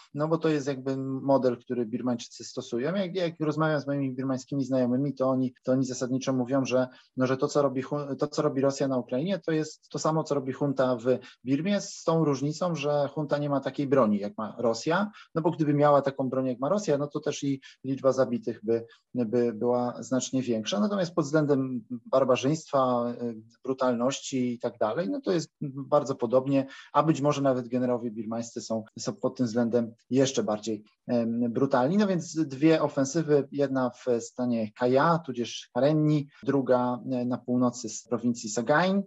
no 0.13 0.27
bo 0.27 0.37
to 0.37 0.49
jest 0.49 0.67
jakby 0.67 0.97
model, 0.97 1.57
który 1.57 1.85
Birmańczycy 1.85 2.43
stosują. 2.43 2.95
Jak, 2.95 3.15
jak 3.15 3.33
rozmawiam 3.39 3.81
z 3.81 3.87
moimi 3.87 4.11
birmańskimi 4.11 4.65
znajomymi, 4.65 5.13
to 5.13 5.29
oni, 5.29 5.53
to 5.63 5.71
oni 5.71 5.85
zasadniczo 5.85 6.33
mówią, 6.33 6.65
że, 6.65 6.87
no, 7.17 7.27
że 7.27 7.37
to, 7.37 7.47
co 7.47 7.61
robi, 7.61 7.83
to, 8.19 8.27
co 8.27 8.41
robi 8.41 8.61
Rosja 8.61 8.87
na 8.87 8.97
Ukrainie, 8.97 9.39
to 9.39 9.51
jest 9.51 9.89
to 9.89 9.99
samo, 9.99 10.23
co 10.23 10.35
robi 10.35 10.53
junta 10.61 10.95
w 10.95 11.05
Birmie, 11.45 11.81
z 11.81 12.03
tą 12.03 12.25
różnicą, 12.25 12.75
że 12.75 13.09
junta 13.17 13.37
nie 13.37 13.49
ma 13.49 13.59
takiej 13.59 13.87
broni, 13.87 14.19
jak 14.19 14.37
ma 14.37 14.55
Rosja, 14.57 15.11
no 15.35 15.41
bo 15.41 15.51
gdyby 15.51 15.73
miała 15.73 16.01
taką 16.01 16.29
broń, 16.29 16.47
jak 16.47 16.59
ma 16.59 16.69
Rosja, 16.69 16.97
no 16.97 17.07
to 17.07 17.19
też 17.19 17.43
i 17.43 17.61
liczba 17.83 18.11
zabitych 18.11 18.59
by, 18.63 18.85
by 19.15 19.53
była 19.53 20.03
znacznie 20.03 20.41
większa. 20.41 20.79
Natomiast 20.79 21.15
pod 21.15 21.25
względem 21.25 21.83
barbarzyństwa, 21.89 23.13
brutalności 23.63 24.53
i 24.53 24.59
tak 24.59 24.77
dalej, 24.77 25.09
no 25.09 25.21
to 25.21 25.31
jest 25.31 25.49
bardzo 25.61 26.15
podobnie, 26.15 26.67
a 26.93 27.03
być 27.03 27.21
może 27.21 27.41
nawet 27.41 27.67
generałowie 27.67 28.11
birmańscy 28.11 28.61
są, 28.61 28.83
są 28.99 29.15
pod 29.15 29.37
tym 29.37 29.45
względem 29.45 29.93
jeszcze 30.09 30.43
bardziej 30.43 30.83
brutalni. 31.49 31.97
No 31.97 32.07
więc 32.07 32.45
dwie 32.45 32.81
ofensywy, 32.81 33.47
jedna 33.51 33.89
w 33.89 34.05
stanie 34.19 34.71
Kaja, 34.71 35.19
tudzież 35.25 35.69
Karenni, 35.73 36.27
druga 36.43 36.99
e, 37.11 37.25
na 37.25 37.37
północy 37.37 37.89
z 37.89 38.03
prowincji 38.03 38.49
Sagain. 38.49 39.03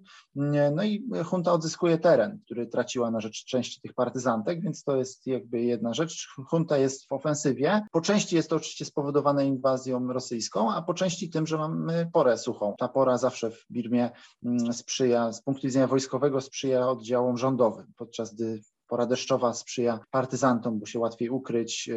No 0.74 0.84
i 0.84 1.08
junta 1.32 1.52
odzyskuje 1.52 1.98
teren, 1.98 2.40
który 2.44 2.66
traciła 2.66 3.10
na 3.10 3.20
rzecz 3.20 3.44
części 3.44 3.80
tych 3.80 3.94
partyzantek, 3.94 4.60
więc 4.60 4.84
to 4.84 4.96
jest 4.96 5.26
jakby 5.26 5.62
jedna 5.62 5.94
rzecz. 5.94 6.28
Junta 6.52 6.78
jest 6.78 7.08
w 7.08 7.12
ofensywie. 7.12 7.82
Po 7.92 8.00
części 8.00 8.36
jest 8.36 8.50
to 8.50 8.56
oczywiście 8.56 8.84
spowodowane 8.84 9.46
inwazją 9.46 10.12
rosyjską, 10.12 10.72
a 10.72 10.82
po 10.82 10.94
części 10.94 11.30
tym, 11.30 11.46
że 11.46 11.58
mamy 11.58 12.10
porę 12.12 12.38
suchą. 12.38 12.74
Ta 12.78 12.88
pora 12.88 13.18
zawsze 13.18 13.50
w 13.50 13.64
Birmie 13.70 14.10
mm, 14.44 14.72
sprzyja, 14.72 15.32
z 15.32 15.42
punktu 15.42 15.66
widzenia 15.66 15.86
wojskowego 15.86 16.40
sprzyja 16.40 16.88
oddziałom 16.88 17.36
rządowym, 17.36 17.86
podczas 17.96 18.34
gdy 18.34 18.60
Pora 18.88 19.06
deszczowa 19.06 19.52
sprzyja 19.52 20.00
partyzantom, 20.10 20.78
bo 20.80 20.86
się 20.86 20.98
łatwiej 20.98 21.30
ukryć. 21.30 21.90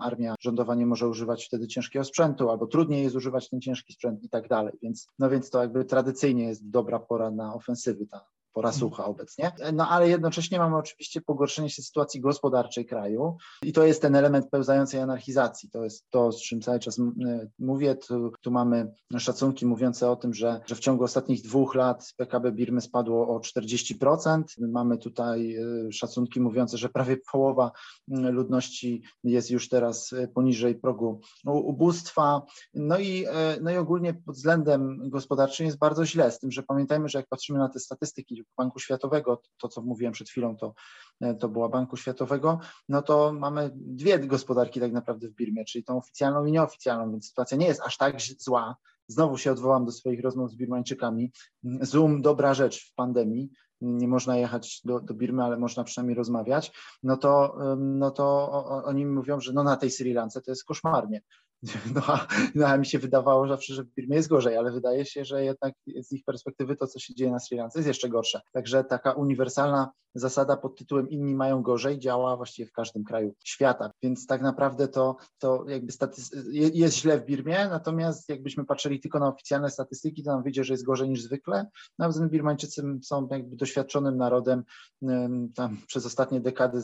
Armia 0.00 0.34
rządowa 0.40 0.74
nie 0.74 0.86
może 0.86 1.08
używać 1.08 1.46
wtedy 1.46 1.66
ciężkiego 1.66 2.04
sprzętu, 2.04 2.50
albo 2.50 2.66
trudniej 2.66 3.02
jest 3.02 3.16
używać 3.16 3.50
ten 3.50 3.60
ciężki 3.60 3.92
sprzęt 3.92 4.22
i 4.22 4.28
tak 4.28 4.48
dalej. 4.48 4.72
Więc, 4.82 5.06
no 5.18 5.30
więc 5.30 5.50
to 5.50 5.60
jakby 5.60 5.84
tradycyjnie 5.84 6.44
jest 6.44 6.70
dobra 6.70 6.98
pora 6.98 7.30
na 7.30 7.54
ofensywy, 7.54 8.06
ta 8.06 8.26
pora 8.54 8.68
mhm. 8.68 8.80
sucha 8.80 9.04
obecnie. 9.04 9.52
No 9.72 9.88
ale 9.88 10.08
jednocześnie 10.08 10.58
mamy 10.58 10.76
oczywiście 10.76 11.20
pogorszenie 11.20 11.70
się 11.70 11.82
sytuacji 11.82 12.20
gospodarczej 12.20 12.86
kraju 12.86 13.36
i 13.62 13.72
to 13.72 13.84
jest 13.84 14.02
ten 14.02 14.16
element 14.16 14.50
pełzającej 14.50 15.00
anarchizacji. 15.00 15.70
To 15.70 15.84
jest 15.84 16.10
to, 16.10 16.32
z 16.32 16.42
czym 16.42 16.60
cały 16.60 16.78
czas 16.78 17.00
mówię. 17.58 17.94
Tu, 17.94 18.32
tu 18.40 18.50
mamy 18.50 18.92
szacunki 19.18 19.66
mówiące 19.66 20.10
o 20.10 20.16
tym, 20.16 20.34
że, 20.34 20.60
że 20.66 20.74
w 20.74 20.80
ciągu 20.80 21.04
ostatnich 21.04 21.42
dwóch 21.42 21.74
lat 21.74 22.12
PKB 22.16 22.52
Birmy 22.52 22.80
spadło 22.80 23.36
o 23.36 23.38
40%. 23.38 24.42
Mamy 24.58 24.98
tutaj 24.98 25.56
e, 25.56 25.92
szacunki 25.92 26.40
mówiące, 26.40 26.78
że 26.78 26.88
prawie 26.88 27.16
połowa 27.32 27.72
ludności 28.08 29.02
jest 29.24 29.50
już 29.50 29.68
teraz 29.68 30.12
e, 30.12 30.28
poniżej 30.28 30.74
progu 30.74 31.20
ubóstwa. 31.44 32.42
No 32.74 32.98
i, 32.98 33.26
no 33.62 33.70
i 33.70 33.76
ogólnie 33.76 34.14
pod 34.14 34.34
względem 34.34 35.10
gospodarczym 35.10 35.66
jest 35.66 35.78
bardzo 35.78 36.06
źle, 36.06 36.30
z 36.30 36.38
tym, 36.38 36.50
że 36.50 36.62
pamiętajmy, 36.62 37.08
że 37.08 37.18
jak 37.18 37.28
patrzymy 37.28 37.58
na 37.58 37.68
te 37.68 37.80
statystyki 37.80 38.43
Banku 38.56 38.78
Światowego, 38.78 39.42
to 39.60 39.68
co 39.68 39.82
mówiłem 39.82 40.12
przed 40.12 40.28
chwilą, 40.28 40.56
to, 40.56 40.74
to 41.40 41.48
była 41.48 41.68
Banku 41.68 41.96
Światowego, 41.96 42.58
no 42.88 43.02
to 43.02 43.32
mamy 43.32 43.70
dwie 43.74 44.18
gospodarki 44.18 44.80
tak 44.80 44.92
naprawdę 44.92 45.28
w 45.28 45.34
Birmie, 45.34 45.64
czyli 45.64 45.84
tą 45.84 45.98
oficjalną 45.98 46.44
i 46.44 46.52
nieoficjalną, 46.52 47.10
więc 47.10 47.28
sytuacja 47.28 47.56
nie 47.56 47.66
jest 47.66 47.80
aż 47.80 47.96
tak 47.96 48.20
zła. 48.38 48.76
Znowu 49.08 49.38
się 49.38 49.52
odwołam 49.52 49.84
do 49.84 49.92
swoich 49.92 50.20
rozmów 50.20 50.50
z 50.50 50.56
Birmańczykami. 50.56 51.32
Zoom, 51.80 52.22
dobra 52.22 52.54
rzecz 52.54 52.90
w 52.90 52.94
pandemii, 52.94 53.50
nie 53.80 54.08
można 54.08 54.36
jechać 54.36 54.80
do, 54.84 55.00
do 55.00 55.14
Birmy, 55.14 55.44
ale 55.44 55.58
można 55.58 55.84
przynajmniej 55.84 56.16
rozmawiać, 56.16 56.72
no 57.02 57.16
to, 57.16 57.58
no 57.78 58.10
to 58.10 58.52
oni 58.84 59.06
mówią, 59.06 59.40
że 59.40 59.52
no 59.52 59.62
na 59.62 59.76
tej 59.76 59.90
Sri 59.90 60.12
Lance 60.12 60.40
to 60.40 60.50
jest 60.50 60.64
koszmarnie. 60.64 61.22
No 61.94 62.02
no 62.54 62.66
a 62.66 62.76
mi 62.76 62.86
się 62.86 62.98
wydawało 62.98 63.48
zawsze, 63.48 63.74
że 63.74 63.84
w 63.84 63.94
Birmie 63.94 64.16
jest 64.16 64.28
gorzej, 64.28 64.56
ale 64.56 64.72
wydaje 64.72 65.04
się, 65.04 65.24
że 65.24 65.44
jednak 65.44 65.74
z 66.02 66.12
ich 66.12 66.24
perspektywy 66.24 66.76
to, 66.76 66.86
co 66.86 66.98
się 66.98 67.14
dzieje 67.14 67.30
na 67.30 67.38
Sri 67.38 67.56
Lance 67.56 67.78
jest 67.78 67.88
jeszcze 67.88 68.08
gorsze. 68.08 68.40
Także 68.52 68.84
taka 68.84 69.12
uniwersalna 69.12 69.90
zasada 70.14 70.56
pod 70.56 70.78
tytułem 70.78 71.10
inni 71.10 71.34
mają 71.34 71.62
gorzej 71.62 71.98
działa 71.98 72.36
właściwie 72.36 72.68
w 72.68 72.72
każdym 72.72 73.04
kraju 73.04 73.34
świata, 73.44 73.90
więc 74.02 74.26
tak 74.26 74.42
naprawdę 74.42 74.88
to, 74.88 75.16
to 75.38 75.64
jakby 75.68 75.92
jest 76.52 76.96
źle 76.96 77.20
w 77.20 77.24
Birmie, 77.24 77.68
natomiast 77.68 78.28
jakbyśmy 78.28 78.64
patrzyli 78.64 79.00
tylko 79.00 79.18
na 79.18 79.28
oficjalne 79.28 79.70
statystyki, 79.70 80.22
to 80.22 80.30
nam 80.30 80.42
wyjdzie, 80.42 80.64
że 80.64 80.74
jest 80.74 80.84
gorzej 80.84 81.08
niż 81.08 81.22
zwykle. 81.22 81.66
Nawet 81.98 82.30
Birmańczycy 82.30 82.82
są 83.02 83.28
jakby 83.30 83.56
doświadczonym 83.56 84.16
narodem, 84.16 84.64
tam 85.54 85.76
przez 85.86 86.06
ostatnie 86.06 86.40
dekady 86.40 86.80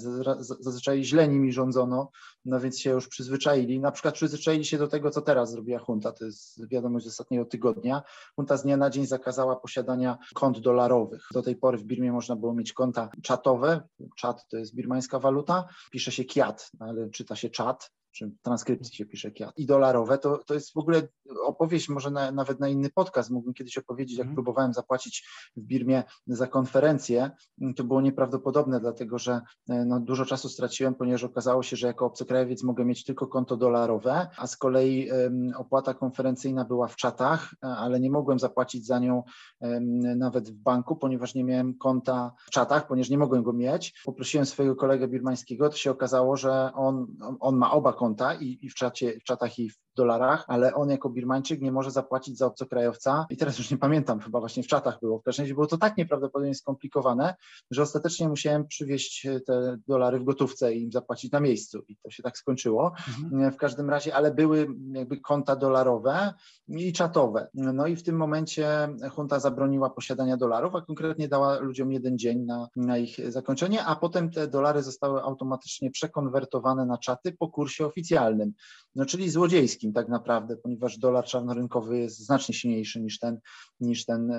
zazwyczaj 0.61 1.05
źle 1.05 1.29
nimi 1.29 1.53
rządzono, 1.53 2.11
no 2.45 2.61
więc 2.61 2.79
się 2.79 2.91
już 2.91 3.09
przyzwyczaili. 3.09 3.81
Na 3.81 3.93
przykład 3.93 4.15
przyzwyczaili 4.15 4.65
się 4.71 4.79
do 4.79 4.89
tego, 4.89 5.11
co 5.11 5.23
teraz 5.23 5.51
zrobiła 5.51 5.81
junta, 5.89 6.13
to 6.13 6.25
jest 6.25 6.69
wiadomość 6.69 7.05
z 7.05 7.09
ostatniego 7.09 7.45
tygodnia. 7.45 8.03
Junta 8.39 8.57
z 8.57 8.63
dnia 8.63 8.77
na 8.77 8.91
dzień 8.91 9.07
zakazała 9.07 9.57
posiadania 9.57 10.19
kont 10.35 10.61
dolarowych. 10.61 11.27
Do 11.35 11.43
tej 11.43 11.57
pory 11.57 11.79
w 11.79 11.85
Birmie 11.85 12.13
można 12.13 12.37
było 12.37 12.55
mieć 12.55 12.73
konta 12.73 13.11
czatowe. 13.23 13.81
Czat 14.17 14.49
to 14.49 14.57
jest 14.57 14.75
birmańska 14.75 15.19
waluta. 15.19 15.69
Pisze 15.91 16.13
się 16.13 16.25
kiat, 16.25 16.71
ale 16.81 17.11
czyta 17.11 17.37
się 17.37 17.51
czat 17.51 17.91
czy 18.13 18.33
transkrypcji 18.43 18.97
się 18.97 19.07
pisze 19.07 19.31
kiat, 19.31 19.59
i 19.59 19.67
dolarowe, 19.67 20.19
to, 20.19 20.39
to 20.47 20.55
jest 20.55 20.73
w 20.73 20.77
ogóle 20.77 21.09
opowieść, 21.45 21.89
może 21.89 22.11
na, 22.11 22.33
nawet 22.33 22.61
na 22.61 22.69
inny 22.69 22.91
podcast. 22.91 23.31
Mógłbym 23.31 23.55
kiedyś 23.55 23.79
opowiedzieć, 23.79 24.19
jak 24.19 24.25
mm. 24.25 24.35
próbowałem 24.35 24.73
zapłacić 24.73 25.29
w 25.57 25.61
Birmie 25.61 26.05
za 26.27 26.47
konferencję. 26.47 27.31
To 27.77 27.85
było 27.85 28.01
nieprawdopodobne, 28.01 28.81
dlatego 28.81 29.19
że 29.19 29.41
e, 29.69 29.85
no, 29.85 30.01
dużo 30.01 30.25
czasu 30.25 30.49
straciłem, 30.49 30.95
ponieważ 30.95 31.25
okazało 31.25 31.63
się, 31.63 31.77
że 31.77 31.87
jako 31.87 32.07
obcokrajowiec 32.07 32.63
mogę 32.63 32.85
mieć 32.85 33.05
tylko 33.05 33.27
konto 33.27 33.57
dolarowe, 33.57 34.29
a 34.37 34.47
z 34.47 34.57
kolei 34.57 35.11
um, 35.11 35.53
opłata 35.57 35.95
konferencyjna 35.95 36.65
była 36.65 36.89
w 36.89 36.97
czatach, 36.97 37.55
e, 37.65 37.69
ale 37.69 38.01
nie 38.01 38.11
mogłem 38.11 38.39
zapłacić 38.39 38.87
za 38.87 38.99
nią 38.99 39.23
um, 39.61 40.19
nawet 40.19 40.51
w 40.51 40.55
banku, 40.55 40.97
ponieważ 40.97 41.35
nie 41.35 41.45
miałem 41.45 41.75
konta 41.75 42.33
w 42.47 42.51
czatach, 42.51 42.87
ponieważ 42.87 43.11
nie 43.11 43.19
mogłem 43.19 43.43
go 43.43 43.53
mieć. 43.53 44.01
Poprosiłem 44.05 44.47
swojego 44.47 44.77
kolegę 44.77 45.09
birmańskiego, 45.09 45.69
to 45.69 45.77
się 45.77 45.91
okazało, 45.91 46.37
że 46.37 46.71
on, 46.75 47.07
on 47.41 47.57
ma 47.57 47.71
oba 47.71 47.93
konta 48.01 48.35
i, 48.35 48.59
i 48.63 48.69
w, 48.69 48.75
czacie, 48.75 49.19
w 49.21 49.25
czatach 49.25 49.59
i 49.59 49.71
w 49.71 49.75
dolarach, 49.97 50.45
ale 50.49 50.75
on 50.75 50.91
jako 50.91 51.11
Birmańczyk 51.11 51.61
nie 51.61 51.73
może 51.73 51.91
zapłacić 51.91 52.39
za 52.39 52.47
obcokrajowca 52.47 53.27
i 53.31 53.37
teraz 53.37 53.59
już 53.59 53.71
nie 53.71 53.79
pamiętam, 53.79 54.21
chyba 54.21 54.41
właśnie 54.41 54.63
w 54.63 54.67
czatach 54.67 55.01
było, 55.01 55.19
w 55.19 55.23
każdym 55.23 55.45
razie 55.45 55.55
było 55.55 55.67
to 55.67 55.79
tak 55.79 55.97
nieprawdopodobnie 55.97 56.55
skomplikowane, 56.55 57.35
że 57.71 57.83
ostatecznie 57.83 58.29
musiałem 58.29 58.67
przywieźć 58.67 59.27
te 59.47 59.77
dolary 59.89 60.21
w 60.21 60.25
gotówce 60.25 60.75
i 60.75 60.83
im 60.83 60.93
zapłacić 60.93 61.33
na 61.33 61.41
miejscu 61.41 61.83
i 61.89 61.97
to 61.97 62.11
się 62.11 62.23
tak 62.23 62.39
skończyło. 62.39 62.93
Mhm. 63.23 63.53
W 63.53 63.57
każdym 63.57 63.91
razie, 63.91 64.15
ale 64.15 64.35
były 64.35 64.67
jakby 64.93 65.21
konta 65.21 65.57
dolarowe 65.57 66.35
i 66.69 66.93
czatowe. 66.93 67.49
No 67.55 67.87
i 67.87 67.97
w 67.97 68.03
tym 68.03 68.17
momencie 68.17 68.89
junta 69.19 69.41
zabroniła 69.41 69.91
posiadania 69.91 70.37
dolarów, 70.37 70.75
a 70.75 70.81
konkretnie 70.81 71.29
dała 71.29 71.59
ludziom 71.59 71.93
jeden 71.93 72.19
dzień 72.19 72.39
na, 72.45 72.69
na 72.77 72.99
ich 72.99 73.31
zakończenie, 73.33 73.85
a 73.85 73.97
potem 73.97 74.31
te 74.31 74.49
dolary 74.49 74.83
zostały 74.83 75.23
automatycznie 75.23 75.91
przekonwertowane 75.91 76.87
na 76.87 76.99
czaty 76.99 77.33
po 77.33 77.49
kursie 77.49 77.90
oficjalnym, 77.91 78.53
no 78.95 79.07
czyli 79.07 79.31
złodziejskim 79.31 79.93
tak 79.93 80.09
naprawdę, 80.09 80.57
ponieważ 80.57 80.99
dolar 80.99 81.25
czarnorynkowy 81.25 81.99
jest 81.99 82.19
znacznie 82.19 82.55
silniejszy 82.55 83.01
niż 83.01 83.19
ten, 83.19 83.39
niż 83.81 84.05
ten 84.05 84.33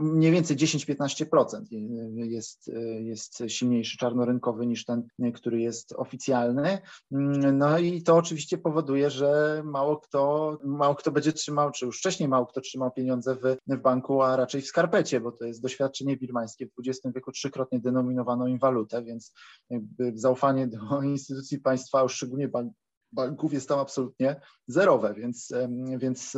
mniej 0.00 0.32
więcej 0.32 0.56
10-15% 0.56 1.60
jest, 2.14 2.70
jest 3.00 3.42
silniejszy 3.48 3.98
czarnorynkowy 3.98 4.66
niż 4.66 4.84
ten, 4.84 5.06
który 5.34 5.60
jest 5.60 5.92
oficjalny. 5.92 6.78
No 7.52 7.78
i 7.78 8.02
to 8.02 8.16
oczywiście 8.16 8.58
powoduje, 8.58 9.10
że 9.10 9.62
mało 9.64 9.96
kto, 9.96 10.58
mało 10.64 10.94
kto 10.94 11.10
będzie 11.10 11.32
trzymał, 11.32 11.70
czy 11.70 11.86
już 11.86 11.98
wcześniej 11.98 12.28
mało 12.28 12.46
kto 12.46 12.60
trzymał 12.60 12.92
pieniądze 12.92 13.34
w, 13.34 13.56
w 13.66 13.82
banku, 13.82 14.22
a 14.22 14.36
raczej 14.36 14.60
w 14.60 14.66
skarpecie, 14.66 15.20
bo 15.20 15.32
to 15.32 15.44
jest 15.44 15.62
doświadczenie 15.62 16.16
birmańskie. 16.16 16.66
W 16.66 16.70
XX 16.86 17.14
wieku 17.14 17.32
trzykrotnie 17.32 17.80
denominowano 17.80 18.46
im 18.46 18.58
walutę, 18.58 19.04
więc 19.04 19.34
zaufanie 20.14 20.66
do 20.66 21.02
instytucji 21.02 21.58
państwa, 21.58 22.08
szczególnie 22.08 22.48
bank, 22.48 22.72
banków 23.14 23.52
jest 23.52 23.68
tam 23.68 23.78
absolutnie 23.78 24.40
zerowe, 24.66 25.14
więc, 25.14 25.52
więc, 25.96 26.36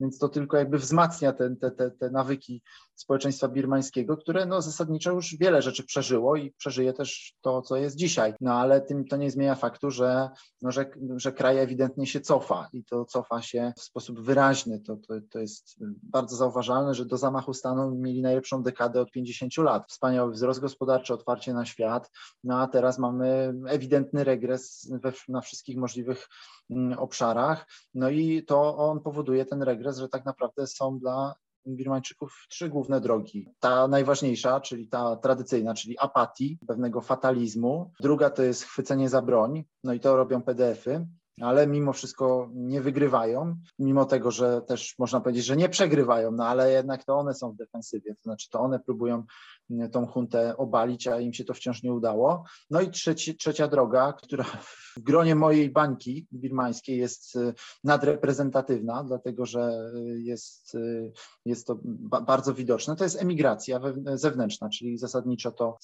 więc 0.00 0.18
to 0.18 0.28
tylko 0.28 0.56
jakby 0.56 0.78
wzmacnia 0.78 1.32
te, 1.32 1.56
te, 1.56 1.70
te, 1.70 1.90
te 1.90 2.10
nawyki 2.10 2.62
społeczeństwa 2.98 3.48
birmańskiego, 3.48 4.16
które 4.16 4.46
no 4.46 4.62
zasadniczo 4.62 5.12
już 5.12 5.36
wiele 5.36 5.62
rzeczy 5.62 5.84
przeżyło 5.84 6.36
i 6.36 6.50
przeżyje 6.50 6.92
też 6.92 7.34
to, 7.40 7.62
co 7.62 7.76
jest 7.76 7.96
dzisiaj. 7.96 8.34
No 8.40 8.54
ale 8.54 8.80
tym 8.80 9.04
to 9.04 9.16
nie 9.16 9.30
zmienia 9.30 9.54
faktu, 9.54 9.90
że, 9.90 10.30
no, 10.62 10.72
że, 10.72 10.90
że 11.16 11.32
kraj 11.32 11.58
ewidentnie 11.58 12.06
się 12.06 12.20
cofa 12.20 12.68
i 12.72 12.84
to 12.84 13.04
cofa 13.04 13.42
się 13.42 13.72
w 13.76 13.80
sposób 13.80 14.20
wyraźny. 14.20 14.80
To, 14.80 14.96
to, 14.96 15.14
to 15.30 15.38
jest 15.38 15.76
bardzo 16.02 16.36
zauważalne, 16.36 16.94
że 16.94 17.04
do 17.04 17.16
zamachu 17.16 17.54
stanu 17.54 17.94
mieli 17.94 18.22
najlepszą 18.22 18.62
dekadę 18.62 19.00
od 19.00 19.10
50 19.10 19.56
lat. 19.56 19.88
Wspaniały 19.88 20.32
wzrost 20.32 20.60
gospodarczy, 20.60 21.14
otwarcie 21.14 21.54
na 21.54 21.64
świat, 21.64 22.10
no 22.44 22.60
a 22.60 22.66
teraz 22.66 22.98
mamy 22.98 23.54
ewidentny 23.66 24.24
regres 24.24 24.90
we, 25.02 25.12
na 25.28 25.40
wszystkich 25.40 25.76
możliwych 25.76 26.17
mm, 26.70 26.98
obszarach. 26.98 27.66
No 27.94 28.10
i 28.10 28.44
to 28.44 28.76
on 28.76 29.00
powoduje 29.00 29.44
ten 29.44 29.62
regres, 29.62 29.98
że 29.98 30.08
tak 30.08 30.24
naprawdę 30.24 30.66
są 30.66 30.98
dla 30.98 31.34
Birmańczyków 31.66 32.46
trzy 32.48 32.68
główne 32.68 33.00
drogi. 33.00 33.48
Ta 33.60 33.88
najważniejsza, 33.88 34.60
czyli 34.60 34.88
ta 34.88 35.16
tradycyjna, 35.16 35.74
czyli 35.74 35.98
apatii, 35.98 36.58
pewnego 36.68 37.00
fatalizmu. 37.00 37.92
Druga 38.00 38.30
to 38.30 38.42
jest 38.42 38.62
chwycenie 38.64 39.08
za 39.08 39.22
broń, 39.22 39.64
no 39.84 39.92
i 39.92 40.00
to 40.00 40.16
robią 40.16 40.42
PDF-y 40.42 41.06
ale 41.40 41.66
mimo 41.66 41.92
wszystko 41.92 42.50
nie 42.54 42.80
wygrywają, 42.80 43.56
mimo 43.78 44.04
tego, 44.04 44.30
że 44.30 44.62
też 44.62 44.94
można 44.98 45.20
powiedzieć, 45.20 45.44
że 45.44 45.56
nie 45.56 45.68
przegrywają, 45.68 46.32
no 46.32 46.46
ale 46.46 46.72
jednak 46.72 47.04
to 47.04 47.18
one 47.18 47.34
są 47.34 47.52
w 47.52 47.56
defensywie, 47.56 48.14
to 48.14 48.22
znaczy 48.22 48.50
to 48.50 48.60
one 48.60 48.80
próbują 48.80 49.24
tą 49.92 50.06
huntę 50.06 50.56
obalić, 50.56 51.06
a 51.08 51.20
im 51.20 51.32
się 51.32 51.44
to 51.44 51.54
wciąż 51.54 51.82
nie 51.82 51.92
udało. 51.92 52.44
No 52.70 52.80
i 52.80 52.90
trzeci, 52.90 53.36
trzecia 53.36 53.68
droga, 53.68 54.12
która 54.12 54.44
w 54.44 55.02
gronie 55.02 55.34
mojej 55.34 55.70
bańki 55.70 56.26
birmańskiej 56.32 56.98
jest 56.98 57.36
y, 57.36 57.54
nadreprezentatywna, 57.84 59.04
dlatego 59.04 59.46
że 59.46 59.90
y, 59.94 60.20
jest, 60.20 60.74
y, 60.74 61.12
jest 61.44 61.66
to 61.66 61.78
bardzo 62.26 62.54
widoczne, 62.54 62.96
to 62.96 63.04
jest 63.04 63.22
emigracja 63.22 63.80
zewnętrzna, 64.14 64.68
czyli 64.68 64.98
zasadniczo 64.98 65.50
to 65.50 65.76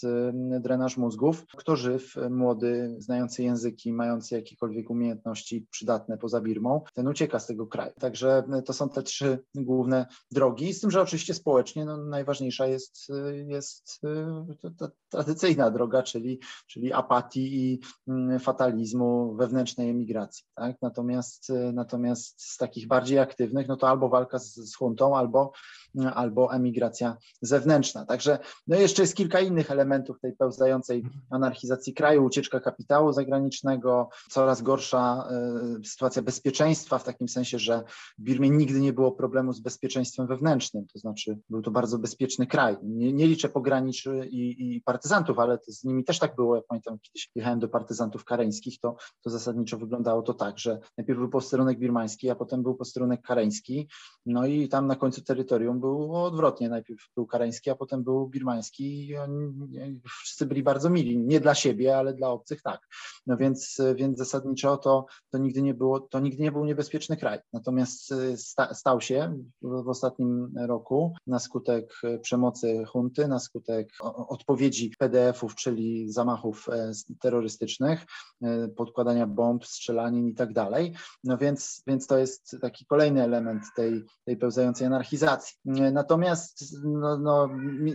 drenaż 0.61 0.97
mózgów. 0.97 1.45
Kto 1.57 1.77
żyw, 1.77 2.15
młody, 2.31 2.95
znający 2.99 3.43
języki, 3.43 3.93
mający 3.93 4.35
jakiekolwiek 4.35 4.91
umiejętności 4.91 5.67
przydatne 5.71 6.19
poza 6.19 6.41
Birmą, 6.41 6.81
ten 6.95 7.09
ucieka 7.09 7.39
z 7.39 7.47
tego 7.47 7.67
kraju. 7.67 7.93
Także 8.01 8.43
to 8.65 8.73
są 8.73 8.89
te 8.89 9.03
trzy 9.03 9.39
główne 9.55 10.07
drogi, 10.31 10.75
z 10.75 10.81
tym, 10.81 10.91
że 10.91 11.03
oczywiście 11.03 11.35
społecznie 11.35 11.85
no, 11.85 11.97
najważniejsza 11.97 12.67
jest, 12.67 13.09
jest 13.47 13.74
jest 13.81 14.05
y, 14.05 14.91
tradycyjna 15.09 15.71
droga, 15.71 16.03
czyli, 16.03 16.41
czyli 16.67 16.93
apatii 16.93 17.63
i 17.63 17.81
mm, 18.09 18.41
fatalizmu 18.41 19.35
wewnętrznej 19.35 19.91
emigracji. 19.91 20.45
Tak? 20.55 20.77
Natomiast, 20.83 21.51
y, 21.51 21.73
natomiast 21.73 22.43
z 22.43 22.57
takich 22.57 22.87
bardziej 22.87 23.19
aktywnych, 23.19 23.69
no 23.69 23.77
to 23.77 23.89
albo 23.89 24.09
walka 24.09 24.39
z, 24.39 24.55
z 24.55 24.77
huntą, 24.77 25.17
albo 25.17 25.53
albo 26.15 26.55
emigracja 26.55 27.17
zewnętrzna. 27.43 28.07
Także 28.07 28.39
no 28.67 28.77
jeszcze 28.77 29.03
jest 29.03 29.17
kilka 29.17 29.41
innych 29.41 29.71
elementów 29.71 30.21
tej 30.21 30.33
pełzającej 30.33 31.05
anarchizacji 31.31 31.95
kraju, 31.95 32.25
ucieczka 32.25 32.61
kapitału 32.61 33.13
zagranicznego, 33.13 34.09
coraz 34.31 34.63
gorsza 34.63 35.29
e, 35.31 35.85
sytuacja 35.85 36.23
bezpieczeństwa 36.23 36.99
w 36.99 37.05
takim 37.05 37.29
sensie, 37.29 37.59
że 37.59 37.83
w 38.19 38.23
Birmie 38.23 38.51
nigdy 38.51 38.81
nie 38.81 38.93
było 38.93 39.13
problemu 39.13 39.53
z 39.53 39.61
bezpieczeństwem 39.61 40.27
wewnętrznym, 40.27 40.87
to 40.93 40.99
znaczy 40.99 41.39
był 41.51 41.63
to 41.63 41.71
bardzo 41.71 41.99
bezpieczny 41.99 42.47
kraj. 42.47 42.77
Nie, 42.83 43.13
nie 43.13 43.27
liczę 43.27 43.49
pograniczy 43.49 44.29
i, 44.31 44.75
i 44.77 44.81
partyzantów, 44.81 45.39
ale 45.39 45.59
z 45.67 45.85
nimi 45.85 46.05
też 46.05 46.19
tak 46.19 46.37
było. 46.37 46.57
Jak 46.57 46.67
pamiętam, 46.67 46.99
kiedyś 47.03 47.31
jechałem 47.35 47.59
do 47.59 47.69
partyzantów 47.69 48.25
kareńskich, 48.25 48.81
to, 48.81 48.97
to 49.23 49.31
zasadniczo 49.31 49.79
wyglądało 49.79 50.23
to 50.23 50.35
tak, 50.35 50.59
że 50.59 50.79
najpierw 50.99 51.19
był 51.19 51.29
posterunek 51.29 51.79
birmański, 51.79 52.31
a 52.31 52.35
potem 52.35 52.63
był 52.63 52.75
posterunek 52.75 53.23
kareński, 53.23 53.89
no 54.27 54.47
i 54.47 54.69
tam 54.69 54.87
na 54.87 54.97
końcu 54.97 55.23
terytorium 55.23 55.81
było 55.85 56.25
odwrotnie. 56.25 56.69
Najpierw 56.69 57.01
był 57.17 57.27
kareński, 57.27 57.71
a 57.71 57.75
potem 57.75 58.05
był 58.05 58.29
birmański 58.29 59.07
i 59.07 59.17
oni 59.17 59.53
wszyscy 60.21 60.47
byli 60.47 60.63
bardzo 60.63 60.91
mili. 60.91 61.19
Nie 61.19 61.41
dla 61.41 61.55
siebie, 61.55 61.97
ale 61.99 62.15
dla 62.15 62.29
obcych 62.29 62.63
tak. 62.63 62.81
No 63.27 63.37
więc, 63.37 63.83
więc 63.95 64.19
zasadniczo 64.19 64.77
to, 64.77 65.07
to 65.31 65.39
nigdy 65.39 65.63
nie 65.63 65.75
było, 65.75 66.01
to 66.01 66.21
nigdy 66.21 66.43
nie 66.43 66.53
był 66.53 66.65
niebezpieczny 66.65 67.17
kraj. 67.17 67.39
Natomiast 67.53 68.13
y, 68.13 68.37
sta, 68.37 68.75
stał 68.75 69.01
się 69.01 69.39
w, 69.63 69.83
w 69.83 69.89
ostatnim 69.89 70.53
roku 70.57 71.15
na 71.27 71.39
skutek 71.39 71.95
przemocy 72.23 72.85
hunty, 72.85 73.29
na 73.29 73.39
skutek 73.39 73.89
odpowiedzi 74.29 74.93
PDF-ów, 74.99 75.55
czyli 75.55 76.13
zamachów 76.13 76.69
e, 76.69 76.93
terrorystycznych, 77.21 78.07
e, 78.43 78.69
podkładania 78.69 79.27
bomb, 79.27 79.67
strzelanin 79.67 80.29
i 80.29 80.35
tak 80.35 80.53
dalej. 80.53 80.95
No 81.25 81.39
więc, 81.39 81.83
więc 81.87 82.07
to 82.07 82.19
jest 82.19 82.57
taki 82.61 82.87
kolejny 82.87 83.23
element 83.23 83.65
tej, 83.77 84.05
tej 84.25 84.37
pełzającej 84.37 84.87
anarchizacji. 84.87 85.57
Natomiast 85.93 86.65
no, 86.85 87.19
no, 87.19 87.49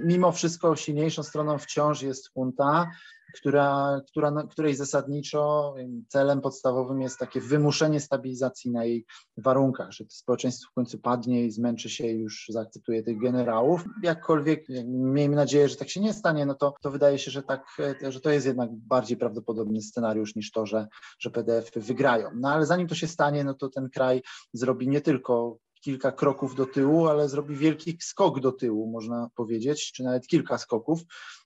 mimo 0.03 0.31
wszystko 0.31 0.75
silniejszą 0.75 1.23
stroną 1.23 1.57
wciąż 1.57 2.01
jest 2.01 2.29
junta, 2.35 2.87
która, 3.33 4.01
która, 4.07 4.31
no, 4.31 4.47
której 4.47 4.75
zasadniczo 4.75 5.75
celem 6.07 6.41
podstawowym 6.41 7.01
jest 7.01 7.17
takie 7.17 7.41
wymuszenie 7.41 7.99
stabilizacji 7.99 8.71
na 8.71 8.85
jej 8.85 9.05
warunkach, 9.37 9.91
że 9.91 10.05
to 10.05 10.11
społeczeństwo 10.11 10.69
w 10.71 10.73
końcu 10.73 10.99
padnie 10.99 11.45
i 11.45 11.51
zmęczy 11.51 11.89
się 11.89 12.07
już 12.07 12.45
zaakceptuje 12.49 13.03
tych 13.03 13.21
generałów. 13.21 13.85
Jakkolwiek 14.03 14.65
miejmy 14.87 15.35
nadzieję, 15.35 15.69
że 15.69 15.75
tak 15.75 15.89
się 15.89 15.99
nie 16.01 16.13
stanie, 16.13 16.45
no 16.45 16.55
to, 16.55 16.73
to 16.81 16.91
wydaje 16.91 17.19
się, 17.19 17.31
że, 17.31 17.43
tak, 17.43 17.65
że 18.09 18.21
to 18.21 18.29
jest 18.29 18.47
jednak 18.47 18.69
bardziej 18.73 19.17
prawdopodobny 19.17 19.81
scenariusz 19.81 20.35
niż 20.35 20.51
to, 20.51 20.65
że, 20.65 20.87
że 21.19 21.29
PDF 21.29 21.71
wygrają. 21.75 22.29
No 22.35 22.49
ale 22.49 22.65
zanim 22.65 22.87
to 22.87 22.95
się 22.95 23.07
stanie, 23.07 23.43
no 23.43 23.53
to 23.53 23.69
ten 23.69 23.89
kraj 23.89 24.21
zrobi 24.53 24.87
nie 24.87 25.01
tylko 25.01 25.57
kilka 25.79 26.11
kroków 26.11 26.55
do 26.55 26.65
tyłu, 26.65 27.07
ale 27.07 27.29
zrobi 27.29 27.55
wielki 27.55 27.97
skok 28.01 28.39
do 28.39 28.51
tyłu, 28.51 28.91
można 28.91 29.29
powiedzieć, 29.35 29.91
czy 29.91 30.03
nawet 30.03 30.27
kilka 30.27 30.57
skoków. 30.57 30.99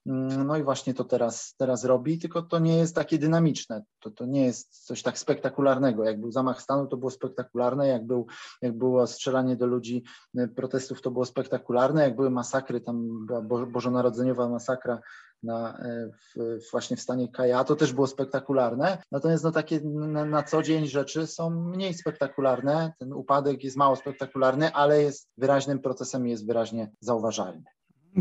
Mm, 0.05 0.47
no 0.47 0.57
i 0.57 0.63
właśnie 0.63 0.93
to 0.93 1.03
teraz, 1.03 1.55
teraz 1.57 1.85
robi, 1.85 2.19
tylko 2.19 2.41
to 2.41 2.59
nie 2.59 2.77
jest 2.77 2.95
takie 2.95 3.17
dynamiczne, 3.17 3.83
to, 3.99 4.11
to 4.11 4.25
nie 4.25 4.45
jest 4.45 4.85
coś 4.85 5.01
tak 5.01 5.19
spektakularnego. 5.19 6.03
Jak 6.03 6.19
był 6.19 6.31
zamach 6.31 6.61
stanu, 6.61 6.87
to 6.87 6.97
było 6.97 7.11
spektakularne, 7.11 7.87
jak, 7.87 8.07
był, 8.07 8.27
jak 8.61 8.77
było 8.77 9.07
strzelanie 9.07 9.55
do 9.55 9.65
ludzi 9.65 10.03
y, 10.39 10.47
protestów, 10.47 11.01
to 11.01 11.11
było 11.11 11.25
spektakularne, 11.25 12.03
jak 12.03 12.15
były 12.15 12.29
masakry, 12.29 12.81
tam 12.81 13.25
była 13.25 13.65
bożonarodzeniowa 13.65 14.49
masakra 14.49 14.99
na, 15.43 15.77
e, 15.77 16.09
w, 16.35 16.59
właśnie 16.71 16.97
w 16.97 17.01
stanie 17.01 17.27
Kaja, 17.27 17.63
to 17.63 17.75
też 17.75 17.93
było 17.93 18.07
spektakularne. 18.07 18.97
Natomiast 19.11 19.43
no, 19.43 19.51
takie 19.51 19.79
na, 19.83 20.25
na, 20.25 20.43
co 20.43 20.63
dzień 20.63 20.87
rzeczy 20.87 21.27
są 21.27 21.49
mniej 21.49 21.93
spektakularne. 21.93 22.93
Ten 22.99 23.13
upadek 23.13 23.63
jest 23.63 23.77
mało 23.77 23.95
spektakularny, 23.95 24.73
ale 24.73 25.03
jest 25.03 25.29
wyraźnym 25.37 25.79
procesem 25.79 26.27
i 26.27 26.31
jest 26.31 26.47
wyraźnie 26.47 26.91
zauważalny. 26.99 27.63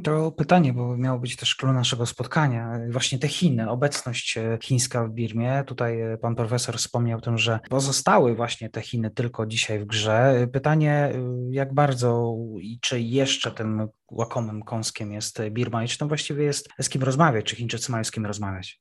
To 0.05 0.33
pytanie, 0.33 0.73
bo 0.73 0.97
miało 0.97 1.19
być 1.19 1.37
też 1.37 1.55
klucz 1.55 1.75
naszego 1.75 2.07
spotkania. 2.07 2.79
Właśnie 2.91 3.19
te 3.19 3.29
Chiny, 3.29 3.71
obecność 3.71 4.37
e, 4.37 4.59
chińska 4.63 5.07
w 5.07 5.11
Birmie. 5.11 5.65
Tutaj 5.67 6.01
e, 6.01 6.19
pan 6.19 6.35
profesor 6.35 6.77
wspomniał 6.77 7.19
o 7.19 7.23
tym, 7.23 7.39
że 7.39 7.61
pozostały 7.71 8.35
właśnie 8.35 8.71
te 8.71 8.81
Chiny 8.81 9.11
tylko 9.11 9.47
dzisiaj 9.47 9.81
w 9.81 9.85
grze. 9.85 10.49
Pytanie, 10.53 10.93
e, 10.93 11.13
jak 11.51 11.75
bardzo 11.75 12.37
i 12.61 12.79
czy 12.81 13.01
jeszcze 13.01 13.51
tym 13.51 13.89
łakomym 14.11 14.63
kąskiem 14.63 15.13
jest 15.13 15.41
Birma 15.51 15.85
i 15.85 15.89
czy 15.89 15.99
tam 15.99 16.09
właściwie 16.09 16.45
jest 16.45 16.69
z 16.81 16.89
kim 16.89 17.03
rozmawiać, 17.03 17.45
czy 17.45 17.57
Chińczycy 17.57 17.93
mają 17.93 18.05
z 18.05 18.11
kim 18.11 18.27
rozmawiać? 18.27 18.81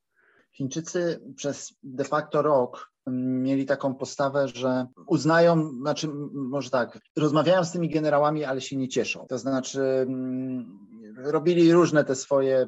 Chińczycy 0.52 1.22
przez 1.36 1.74
de 1.84 2.04
facto 2.04 2.42
rok 2.42 2.92
mieli 3.08 3.66
taką 3.66 3.96
postawę, 3.96 4.48
że 4.48 4.88
uznają, 5.08 5.72
znaczy 5.72 6.08
może 6.34 6.70
tak, 6.70 7.00
rozmawiają 7.18 7.64
z 7.64 7.72
tymi 7.72 7.90
generałami, 7.90 8.44
ale 8.44 8.62
się 8.62 8.78
nie 8.78 8.88
cieszą. 8.88 9.26
To 9.30 9.38
znaczy 9.38 10.08
robili 11.24 11.72
różne 11.72 12.04
te 12.04 12.16
swoje 12.16 12.68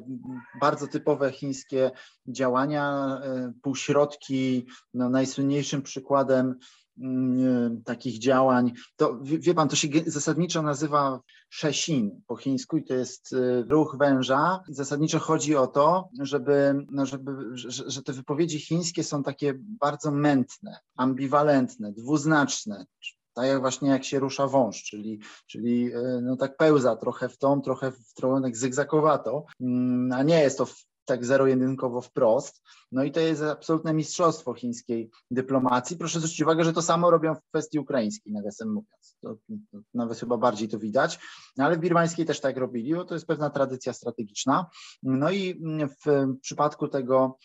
bardzo 0.60 0.86
typowe 0.86 1.32
chińskie 1.32 1.90
działania, 2.26 3.18
e, 3.22 3.52
półśrodki. 3.62 4.66
No, 4.94 5.08
najsłynniejszym 5.08 5.82
przykładem 5.82 6.54
mm, 6.98 7.82
takich 7.82 8.18
działań, 8.18 8.72
to 8.96 9.18
wie 9.22 9.54
pan, 9.54 9.68
to 9.68 9.76
się 9.76 9.88
zasadniczo 10.06 10.62
nazywa 10.62 11.20
Sheshin 11.50 12.22
po 12.26 12.36
chińsku 12.36 12.76
i 12.76 12.84
to 12.84 12.94
jest 12.94 13.32
e, 13.32 13.62
ruch 13.62 13.96
węża. 13.98 14.60
Zasadniczo 14.68 15.18
chodzi 15.18 15.56
o 15.56 15.66
to, 15.66 16.08
żeby, 16.20 16.86
no 16.90 17.06
żeby 17.06 17.32
że, 17.52 17.90
że 17.90 18.02
te 18.02 18.12
wypowiedzi 18.12 18.60
chińskie 18.60 19.04
są 19.04 19.22
takie 19.22 19.54
bardzo 19.58 20.10
mętne, 20.10 20.78
ambiwalentne, 20.96 21.92
dwuznaczne 21.92 22.86
tak 23.34 23.46
jak 23.46 23.60
właśnie 23.60 23.90
jak 23.90 24.04
się 24.04 24.18
rusza 24.18 24.46
wąż, 24.46 24.82
czyli, 24.82 25.20
czyli 25.46 25.92
e, 25.92 26.20
no 26.22 26.36
tak 26.36 26.56
pełza 26.56 26.96
trochę 26.96 27.28
w 27.28 27.38
tą, 27.38 27.62
trochę 27.62 27.92
w 27.92 27.98
stronę 27.98 28.50
zygzakowato, 28.52 29.44
mm, 29.60 30.12
a 30.12 30.22
nie 30.22 30.40
jest 30.40 30.58
to 30.58 30.66
tak 31.04 31.24
zero-jedynkowo 31.24 32.00
wprost. 32.00 32.62
No 32.92 33.04
i 33.04 33.12
to 33.12 33.20
jest 33.20 33.42
absolutne 33.42 33.94
mistrzostwo 33.94 34.54
chińskiej 34.54 35.10
dyplomacji. 35.30 35.96
Proszę 35.96 36.18
zwrócić 36.18 36.42
uwagę, 36.42 36.64
że 36.64 36.72
to 36.72 36.82
samo 36.82 37.10
robią 37.10 37.34
w 37.34 37.42
kwestii 37.48 37.78
ukraińskiej, 37.78 38.32
nawiasem 38.32 38.68
mówiąc. 38.68 39.16
To, 39.20 39.36
to, 39.72 39.78
nawet 39.94 40.18
chyba 40.18 40.36
bardziej 40.36 40.68
to 40.68 40.78
widać, 40.78 41.18
no 41.56 41.64
ale 41.64 41.76
w 41.76 41.80
birmańskiej 41.80 42.26
też 42.26 42.40
tak 42.40 42.56
robili, 42.56 42.94
bo 42.94 43.04
to 43.04 43.14
jest 43.14 43.26
pewna 43.26 43.50
tradycja 43.50 43.92
strategiczna. 43.92 44.66
No 45.02 45.30
i 45.30 45.60
w 46.04 46.26
przypadku 46.40 46.88
tego, 46.88 47.38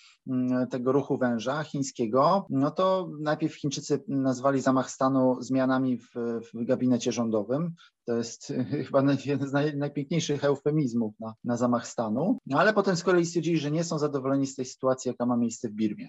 tego 0.70 0.92
ruchu 0.92 1.18
węża 1.18 1.64
chińskiego, 1.64 2.46
no 2.50 2.72
to 2.72 3.10
najpierw 3.20 3.56
Chińczycy 3.56 4.04
nazwali 4.08 4.62
zamach 4.62 4.92
stanu 4.92 5.38
zmianami 5.42 5.98
w, 5.98 6.10
w 6.54 6.66
gabinecie 6.66 7.12
rządowym. 7.12 7.74
To 8.10 8.16
jest 8.16 8.54
chyba 8.88 9.04
jeden 9.26 9.48
z 9.48 9.54
naj, 9.54 9.78
najpiękniejszych 9.78 10.44
eufemizmów 10.44 11.14
na, 11.20 11.34
na 11.44 11.58
zamach 11.58 11.88
stanu. 11.88 12.38
No 12.46 12.60
ale 12.60 12.74
potem 12.74 12.96
z 12.96 13.04
kolei 13.04 13.26
stwierdzili, 13.26 13.58
że 13.58 13.72
nie 13.72 13.84
są 13.84 14.00
zadowoleni 14.00 14.48
z 14.48 14.56
tej 14.56 14.66
sytuacji, 14.66 15.10
jaka 15.10 15.26
ma 15.26 15.38
miejsce 15.38 15.70
w 15.70 15.72
Birmie. 15.72 16.08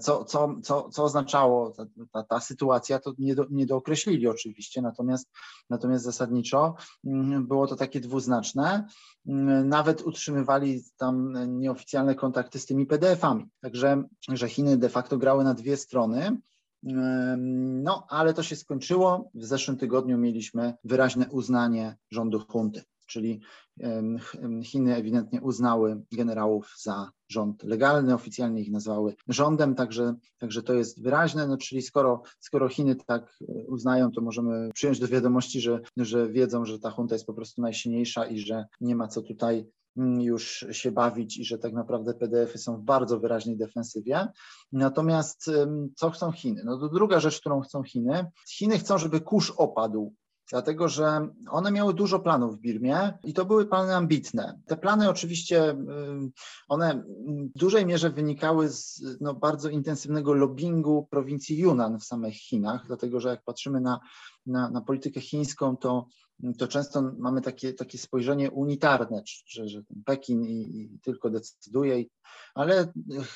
Co, 0.00 0.24
co, 0.24 0.54
co, 0.62 0.88
co 0.90 1.04
oznaczało 1.04 1.70
ta, 1.70 1.84
ta, 2.12 2.22
ta 2.22 2.40
sytuacja, 2.40 2.98
to 2.98 3.12
nie, 3.18 3.34
do, 3.34 3.46
nie 3.50 3.66
dookreślili 3.66 4.28
oczywiście, 4.28 4.82
natomiast, 4.82 5.30
natomiast 5.70 6.04
zasadniczo 6.04 6.74
mm, 7.06 7.46
było 7.46 7.66
to 7.66 7.76
takie 7.76 8.00
dwuznaczne. 8.00 8.86
Mm, 9.26 9.68
nawet 9.68 10.02
utrzymywali 10.02 10.82
tam 10.96 11.34
nieoficjalne 11.58 12.14
kontakty 12.14 12.58
z 12.58 12.66
tymi 12.66 12.86
PDF-ami. 12.86 13.44
Także 13.60 14.04
że 14.28 14.48
Chiny 14.48 14.76
de 14.76 14.88
facto 14.88 15.18
grały 15.18 15.44
na 15.44 15.54
dwie 15.54 15.76
strony. 15.76 16.36
No, 16.82 18.06
ale 18.08 18.34
to 18.34 18.42
się 18.42 18.56
skończyło. 18.56 19.30
W 19.34 19.44
zeszłym 19.44 19.76
tygodniu 19.76 20.18
mieliśmy 20.18 20.74
wyraźne 20.84 21.30
uznanie 21.30 21.96
rządu 22.10 22.44
hunty 22.48 22.82
czyli 23.12 23.40
Chiny 24.64 24.96
ewidentnie 24.96 25.40
uznały 25.40 26.02
generałów 26.12 26.74
za 26.82 27.10
rząd 27.28 27.62
legalny, 27.62 28.14
oficjalnie 28.14 28.62
ich 28.62 28.70
nazwały 28.70 29.14
rządem, 29.28 29.74
także, 29.74 30.14
także 30.38 30.62
to 30.62 30.74
jest 30.74 31.02
wyraźne, 31.02 31.46
no, 31.46 31.56
czyli 31.56 31.82
skoro, 31.82 32.22
skoro 32.40 32.68
Chiny 32.68 32.96
tak 33.06 33.38
e, 33.48 33.66
uznają, 33.66 34.10
to 34.10 34.20
możemy 34.20 34.70
przyjąć 34.74 34.98
do 34.98 35.08
wiadomości, 35.08 35.60
że, 35.60 35.80
że 35.96 36.28
wiedzą, 36.28 36.64
że 36.64 36.78
ta 36.78 36.94
junta 36.98 37.14
jest 37.14 37.26
po 37.26 37.34
prostu 37.34 37.62
najsilniejsza 37.62 38.26
i 38.26 38.38
że 38.38 38.66
nie 38.80 38.96
ma 38.96 39.08
co 39.08 39.22
tutaj 39.22 39.66
mm, 39.96 40.20
już 40.20 40.66
się 40.70 40.92
bawić 40.92 41.38
i 41.38 41.44
że 41.44 41.58
tak 41.58 41.72
naprawdę 41.72 42.14
PDF-y 42.14 42.58
są 42.58 42.76
w 42.76 42.82
bardzo 42.82 43.20
wyraźnej 43.20 43.56
defensywie. 43.56 44.28
Natomiast 44.72 45.50
co 45.96 46.10
chcą 46.10 46.32
Chiny? 46.32 46.62
No 46.64 46.78
to 46.78 46.88
druga 46.88 47.20
rzecz, 47.20 47.40
którą 47.40 47.60
chcą 47.60 47.82
Chiny. 47.82 48.26
Chiny 48.48 48.78
chcą, 48.78 48.98
żeby 48.98 49.20
kurz 49.20 49.50
opadł 49.56 50.14
dlatego 50.52 50.88
że 50.88 51.28
one 51.50 51.70
miały 51.70 51.94
dużo 51.94 52.20
planów 52.20 52.56
w 52.56 52.60
Birmie 52.60 53.18
i 53.24 53.32
to 53.32 53.44
były 53.44 53.66
plany 53.66 53.96
ambitne. 53.96 54.60
Te 54.66 54.76
plany 54.76 55.08
oczywiście, 55.08 55.70
y, 55.70 55.76
one 56.68 57.04
w 57.54 57.58
dużej 57.58 57.86
mierze 57.86 58.10
wynikały 58.10 58.68
z 58.68 59.02
no, 59.20 59.34
bardzo 59.34 59.68
intensywnego 59.68 60.32
lobbingu 60.32 61.08
prowincji 61.10 61.58
Yunnan 61.58 61.98
w 61.98 62.04
samych 62.04 62.34
Chinach, 62.34 62.86
dlatego 62.86 63.20
że 63.20 63.28
jak 63.28 63.44
patrzymy 63.44 63.80
na, 63.80 64.00
na, 64.46 64.70
na 64.70 64.80
politykę 64.80 65.20
chińską, 65.20 65.76
to 65.76 66.06
to 66.58 66.68
często 66.68 67.12
mamy 67.18 67.40
takie, 67.40 67.72
takie 67.72 67.98
spojrzenie 67.98 68.50
unitarne, 68.50 69.22
że, 69.46 69.68
że 69.68 69.82
Pekin 70.04 70.44
i, 70.44 70.80
i 70.80 70.98
tylko 71.02 71.30
decyduje, 71.30 72.04
ale 72.54 72.92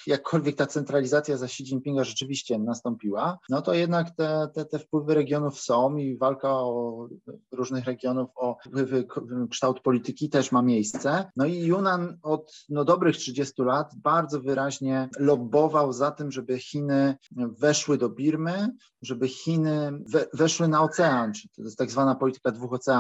jakkolwiek 0.07 0.57
ta 0.57 0.66
centralizacja 0.66 1.37
za 1.37 1.47
Xi 1.47 1.62
Jinpinga 1.62 2.05
rzeczywiście 2.05 2.59
nastąpiła, 2.59 3.38
no 3.49 3.62
to 3.62 3.75
jednak 3.75 4.11
te, 4.16 4.49
te, 4.55 4.64
te 4.64 4.79
wpływy 4.79 5.14
regionów 5.14 5.61
są 5.61 5.97
i 5.97 6.16
walka 6.16 6.51
o 6.51 7.09
różnych 7.53 7.85
regionów 7.85 8.31
o 8.35 8.57
wpływy, 8.66 9.07
kształt 9.51 9.81
polityki 9.81 10.29
też 10.29 10.53
ma 10.53 10.62
miejsce. 10.62 11.31
No 11.37 11.47
i 11.47 11.59
Yunan 11.59 12.19
od 12.23 12.64
no, 12.69 12.85
dobrych 12.85 13.16
30 13.16 13.62
lat 13.62 13.92
bardzo 13.97 14.40
wyraźnie 14.40 15.09
lobbował 15.19 15.92
za 15.92 16.11
tym, 16.11 16.33
żeby 16.33 16.59
Chiny 16.59 17.16
weszły 17.59 17.99
do 17.99 18.09
Birmy, 18.09 18.69
żeby 19.03 19.29
Chiny 19.29 19.92
we, 20.12 20.27
weszły 20.35 20.69
na 20.69 20.83
ocean, 20.83 21.33
czy 21.33 21.49
to 21.49 21.62
jest 21.62 21.79
tak 21.79 21.90
zwana 21.90 22.14
polityka 22.14 22.51
dwóch 22.51 22.73
oceanów, 22.73 22.95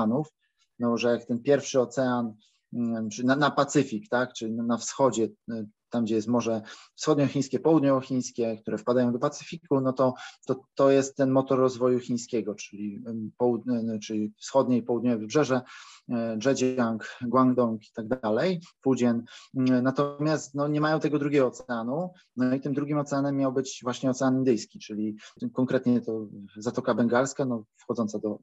no, 0.78 0.96
że 0.96 1.08
jak 1.08 1.24
ten 1.24 1.42
pierwszy 1.42 1.80
ocean, 1.80 2.34
mm, 2.72 3.08
na, 3.24 3.36
na 3.36 3.50
Pacyfik, 3.50 4.08
tak, 4.08 4.32
czy 4.32 4.50
na 4.50 4.76
wschodzie, 4.76 5.28
y, 5.52 5.68
tam 5.90 6.04
gdzie 6.04 6.14
jest 6.14 6.28
Morze 6.28 6.62
Wschodniochińskie, 6.94 7.58
Południochińskie, 7.60 8.56
które 8.56 8.78
wpadają 8.78 9.12
do 9.12 9.18
Pacyfiku, 9.18 9.80
no 9.80 9.92
to, 9.92 10.14
to, 10.46 10.64
to 10.74 10.90
jest 10.90 11.16
ten 11.16 11.30
motor 11.30 11.58
rozwoju 11.58 12.00
chińskiego, 12.00 12.54
czyli, 12.54 13.02
południe, 13.38 13.98
czyli 13.98 14.32
wschodnie 14.36 14.76
i 14.76 14.82
południowe 14.82 15.18
wybrzeże, 15.18 15.60
Zhejiang, 16.42 17.18
Guangdong 17.22 17.82
i 17.82 17.92
tak 17.94 18.08
dalej, 18.08 18.60
Fujian. 18.84 19.22
Natomiast 19.82 20.54
no, 20.54 20.68
nie 20.68 20.80
mają 20.80 21.00
tego 21.00 21.18
drugiego 21.18 21.46
oceanu. 21.46 22.10
No 22.36 22.54
i 22.54 22.60
tym 22.60 22.74
drugim 22.74 22.98
oceanem 22.98 23.36
miał 23.36 23.52
być 23.52 23.80
właśnie 23.82 24.10
Ocean 24.10 24.36
Indyjski, 24.36 24.78
czyli 24.78 25.16
konkretnie 25.52 26.00
to 26.00 26.26
Zatoka 26.56 26.94
Bengalska, 26.94 27.44
no, 27.44 27.64
wchodząca 27.76 28.18
do 28.18 28.38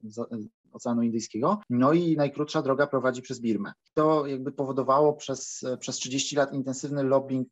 Oceanu 0.72 1.02
Indyjskiego. 1.02 1.60
No 1.70 1.94
i 1.94 2.18
najkrótsza 2.18 2.62
droga 2.62 2.88
prowadzi 2.88 3.22
przez 3.22 3.40
Birmę. 3.40 3.74
To 3.94 4.28
jakby 4.28 4.52
powodowało 4.52 5.14
przez, 5.14 5.66
przez 5.80 5.96
30 5.96 6.36
lat 6.36 6.54
intensywny 6.54 7.04
lobbying 7.04 7.48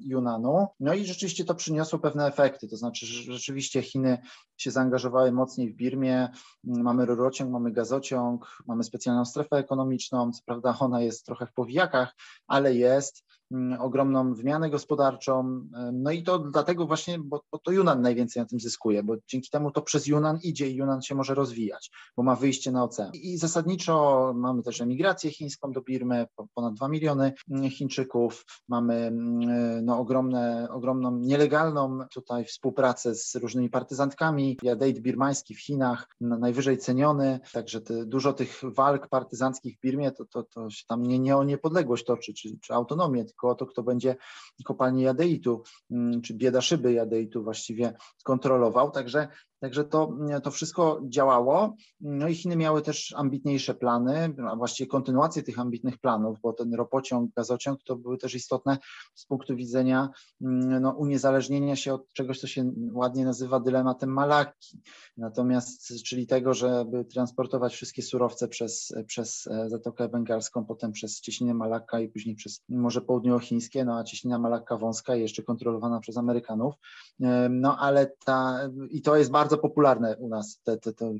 Yunanu. 0.00 0.66
No 0.80 0.94
i 0.94 1.04
rzeczywiście 1.04 1.44
to 1.44 1.54
przyniosło 1.54 1.98
pewne 1.98 2.26
efekty. 2.26 2.68
To 2.68 2.76
znaczy, 2.76 3.06
rzeczywiście 3.06 3.82
Chiny 3.82 4.18
się 4.56 4.70
zaangażowały 4.70 5.32
mocniej 5.32 5.72
w 5.72 5.76
Birmie. 5.76 6.28
Mamy 6.64 7.06
rurociąg, 7.06 7.52
mamy 7.52 7.72
gazociąg, 7.72 8.46
mamy 8.66 8.84
specjalną 8.84 9.24
strefę 9.24 9.55
ekonomiczną. 9.58 10.32
Co 10.32 10.40
prawda 10.44 10.76
ona 10.80 11.02
jest 11.02 11.26
trochę 11.26 11.46
w 11.46 11.52
powijakach, 11.52 12.14
ale 12.46 12.74
jest. 12.74 13.25
Mm, 13.52 13.80
ogromną 13.80 14.34
wymianę 14.34 14.70
gospodarczą. 14.70 15.60
No 15.92 16.10
i 16.10 16.22
to 16.22 16.38
dlatego 16.38 16.86
właśnie, 16.86 17.18
bo, 17.18 17.42
bo, 17.52 17.58
to 17.58 17.72
Yunan 17.72 18.02
najwięcej 18.02 18.42
na 18.42 18.46
tym 18.46 18.60
zyskuje, 18.60 19.02
bo 19.02 19.14
dzięki 19.28 19.50
temu 19.50 19.70
to 19.70 19.82
przez 19.82 20.06
Yunan 20.06 20.38
idzie 20.42 20.70
i 20.70 20.74
Yunan 20.74 21.02
się 21.02 21.14
może 21.14 21.34
rozwijać, 21.34 21.90
bo 22.16 22.22
ma 22.22 22.36
wyjście 22.36 22.72
na 22.72 22.84
ocean. 22.84 23.10
I 23.14 23.38
zasadniczo 23.38 24.32
mamy 24.36 24.62
też 24.62 24.80
emigrację 24.80 25.30
chińską 25.30 25.72
do 25.72 25.80
Birmy, 25.80 26.26
ponad 26.54 26.74
2 26.74 26.88
miliony 26.88 27.32
Chińczyków, 27.70 28.44
mamy 28.68 28.94
mm, 28.94 29.84
no, 29.84 29.98
ogromne, 29.98 30.68
ogromną 30.70 31.18
nielegalną 31.18 31.98
tutaj 32.14 32.44
współpracę 32.44 33.14
z 33.14 33.34
różnymi 33.34 33.70
partyzantkami. 33.70 34.58
Jadeit 34.62 35.00
birmański 35.00 35.54
w 35.54 35.60
Chinach, 35.60 36.08
najwyżej 36.20 36.78
ceniony, 36.78 37.40
także 37.52 37.80
te, 37.80 38.06
dużo 38.06 38.32
tych 38.32 38.60
walk 38.62 39.08
partyzanckich 39.08 39.76
w 39.76 39.80
Birmie, 39.80 40.12
to, 40.12 40.24
to, 40.24 40.42
to 40.42 40.70
się 40.70 40.84
tam 40.88 41.02
nie, 41.02 41.18
nie 41.18 41.36
o 41.36 41.44
niepodległość 41.44 42.04
toczy, 42.04 42.34
czy, 42.34 42.58
czy 42.60 42.74
autonomię, 42.74 43.24
tylko 43.36 43.48
o 43.50 43.54
to, 43.54 43.66
kto 43.66 43.82
będzie 43.82 44.16
kopalnię 44.64 45.04
jadeitu, 45.04 45.62
mm, 45.90 46.22
czy 46.22 46.34
bieda 46.34 46.60
szyby 46.60 46.92
jadeitu 46.92 47.42
właściwie 47.42 47.92
kontrolował. 48.24 48.90
Także 48.90 49.28
Także 49.60 49.84
to, 49.84 50.12
to 50.42 50.50
wszystko 50.50 51.00
działało. 51.08 51.74
No 52.00 52.28
i 52.28 52.34
Chiny 52.34 52.56
miały 52.56 52.82
też 52.82 53.14
ambitniejsze 53.16 53.74
plany, 53.74 54.34
a 54.50 54.56
właściwie 54.56 54.88
kontynuację 54.88 55.42
tych 55.42 55.58
ambitnych 55.58 55.98
planów, 55.98 56.38
bo 56.42 56.52
ten 56.52 56.74
ropociąg, 56.74 57.30
gazociąg 57.36 57.82
to 57.84 57.96
były 57.96 58.18
też 58.18 58.34
istotne 58.34 58.78
z 59.14 59.26
punktu 59.26 59.56
widzenia 59.56 60.08
mm, 60.42 60.82
no, 60.82 60.90
uniezależnienia 60.90 61.76
się 61.76 61.94
od 61.94 62.12
czegoś, 62.12 62.40
co 62.40 62.46
się 62.46 62.72
ładnie 62.92 63.24
nazywa 63.24 63.60
dylematem 63.60 64.12
Malaki. 64.12 64.80
Natomiast, 65.16 66.04
czyli 66.04 66.26
tego, 66.26 66.54
żeby 66.54 67.04
transportować 67.04 67.74
wszystkie 67.74 68.02
surowce 68.02 68.48
przez, 68.48 68.92
przez 69.06 69.46
e, 69.46 69.70
Zatokę 69.70 70.08
Bengalską, 70.08 70.64
potem 70.64 70.92
przez 70.92 71.20
cieśninę 71.20 71.54
Malakka 71.54 72.00
i 72.00 72.08
później 72.08 72.36
przez 72.36 72.62
Morze 72.68 73.00
Południowochińskie, 73.00 73.84
no 73.84 73.98
a 73.98 74.04
cieśnina 74.04 74.38
Malakka 74.38 74.76
wąska 74.76 75.14
jeszcze 75.14 75.42
kontrolowana 75.42 76.00
przez 76.00 76.16
Amerykanów. 76.16 76.74
E, 77.20 77.48
no 77.48 77.78
ale 77.78 78.12
ta, 78.24 78.68
i 78.90 79.02
to 79.02 79.16
jest 79.16 79.30
bardzo 79.30 79.45
bardzo 79.46 79.58
popularne 79.58 80.16
u 80.18 80.28
nas, 80.28 80.60
te, 80.64 80.76
te, 80.76 80.92
te, 80.92 81.12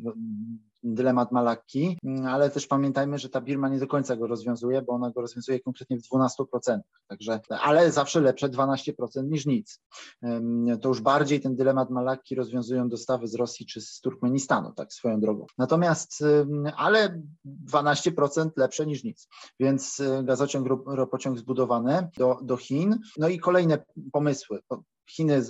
dylemat 0.83 1.33
Malakki, 1.33 1.99
ale 2.29 2.51
też 2.51 2.67
pamiętajmy, 2.67 3.19
że 3.19 3.29
ta 3.29 3.41
Birma 3.41 3.69
nie 3.69 3.79
do 3.79 3.87
końca 3.87 4.17
go 4.17 4.27
rozwiązuje, 4.27 4.83
bo 4.83 4.93
ona 4.93 5.11
go 5.11 5.21
rozwiązuje 5.21 5.61
konkretnie 5.61 5.99
w 5.99 6.03
12%. 6.03 6.81
Także, 7.07 7.41
ale 7.61 7.93
zawsze 7.93 8.21
lepsze 8.21 8.49
12% 8.49 8.93
niż 9.25 9.47
nic. 9.47 9.81
To 10.83 10.89
już 10.89 11.01
bardziej 11.01 11.41
ten 11.41 11.57
dylemat 11.57 11.91
Malakki 11.91 12.35
rozwiązują 12.35 12.89
dostawy 12.89 13.29
z 13.29 13.35
Rosji 13.35 13.67
czy 13.67 13.81
z 13.81 14.01
Turkmenistanu, 14.01 14.73
tak 14.73 14.93
swoją 14.93 15.21
drogą. 15.21 15.47
Natomiast, 15.59 16.25
ale 16.77 17.23
12% 17.73 18.51
lepsze 18.57 18.87
niż 18.87 19.05
nic. 19.05 19.29
Więc 19.61 20.01
e, 20.01 20.25
gazociąg, 20.25 20.69
ropociąg 20.87 21.39
zbudowany 21.39 22.09
do, 22.17 22.39
do 22.43 22.57
Chin. 22.57 22.99
No 23.19 23.29
i 23.29 23.39
kolejne 23.39 23.85
pomysły. 24.12 24.61
Chiny, 25.11 25.43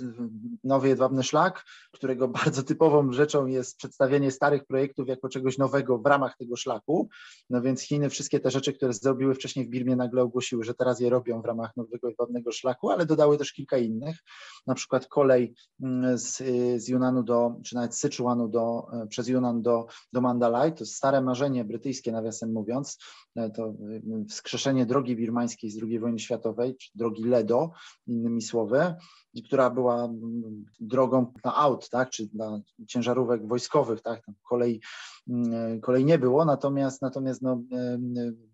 nowy 0.63 0.87
jedwabny 0.87 1.23
szlak, 1.23 1.65
którego 1.91 2.27
bardzo 2.43 2.63
typową 2.63 3.11
rzeczą 3.11 3.45
jest 3.45 3.77
przedstawienie 3.77 4.31
starych 4.31 4.65
projektów 4.65 5.07
jako 5.17 5.29
czegoś 5.29 5.57
nowego 5.57 5.97
w 5.97 6.05
ramach 6.05 6.37
tego 6.37 6.55
szlaku. 6.55 7.09
No 7.49 7.61
więc 7.61 7.81
Chiny 7.81 8.09
wszystkie 8.09 8.39
te 8.39 8.51
rzeczy, 8.51 8.73
które 8.73 8.93
zrobiły 8.93 9.35
wcześniej 9.35 9.65
w 9.65 9.69
Birmie, 9.69 9.95
nagle 9.95 10.21
ogłosiły, 10.21 10.63
że 10.63 10.73
teraz 10.73 10.99
je 10.99 11.09
robią 11.09 11.41
w 11.41 11.45
ramach 11.45 11.77
nowego 11.77 12.07
jedwabnego 12.07 12.51
szlaku, 12.51 12.89
ale 12.89 13.05
dodały 13.05 13.37
też 13.37 13.53
kilka 13.53 13.77
innych, 13.77 14.17
na 14.67 14.75
przykład 14.75 15.07
kolej 15.07 15.53
mm, 15.83 16.17
z, 16.17 16.37
z 16.83 16.87
Yunanu 16.87 17.23
do, 17.23 17.55
czy 17.65 17.75
nawet 17.75 17.95
Sichuanu 17.95 18.47
do, 18.47 18.87
e, 18.93 19.07
przez 19.07 19.27
Yunan 19.27 19.61
do, 19.61 19.87
do 20.13 20.21
Mandalay. 20.21 20.73
To 20.73 20.85
stare 20.85 21.21
marzenie 21.21 21.65
brytyjskie, 21.65 22.11
nawiasem 22.11 22.53
mówiąc, 22.53 22.97
e, 23.35 23.49
to 23.49 23.63
mm, 23.65 24.25
wskrzeszenie 24.29 24.85
drogi 24.85 25.15
birmańskiej 25.15 25.69
z 25.69 25.83
II 25.83 25.99
wojny 25.99 26.19
światowej, 26.19 26.75
czy 26.77 26.89
drogi 26.95 27.23
Ledo, 27.23 27.71
innymi 28.07 28.41
słowy 28.41 28.95
która 29.43 29.69
była 29.69 30.03
mm, 30.05 30.65
drogą 30.79 31.33
na 31.43 31.55
aut, 31.55 31.89
tak, 31.89 32.09
czy 32.09 32.27
dla 32.27 32.59
ciężarówek 32.87 33.47
wojskowych, 33.47 34.01
tak, 34.01 34.25
tam 34.25 34.35
kolej, 34.49 34.81
mm, 35.29 35.81
kolej 35.81 36.05
nie 36.05 36.19
było, 36.19 36.45
natomiast, 36.45 37.01
natomiast 37.01 37.41
no, 37.41 37.61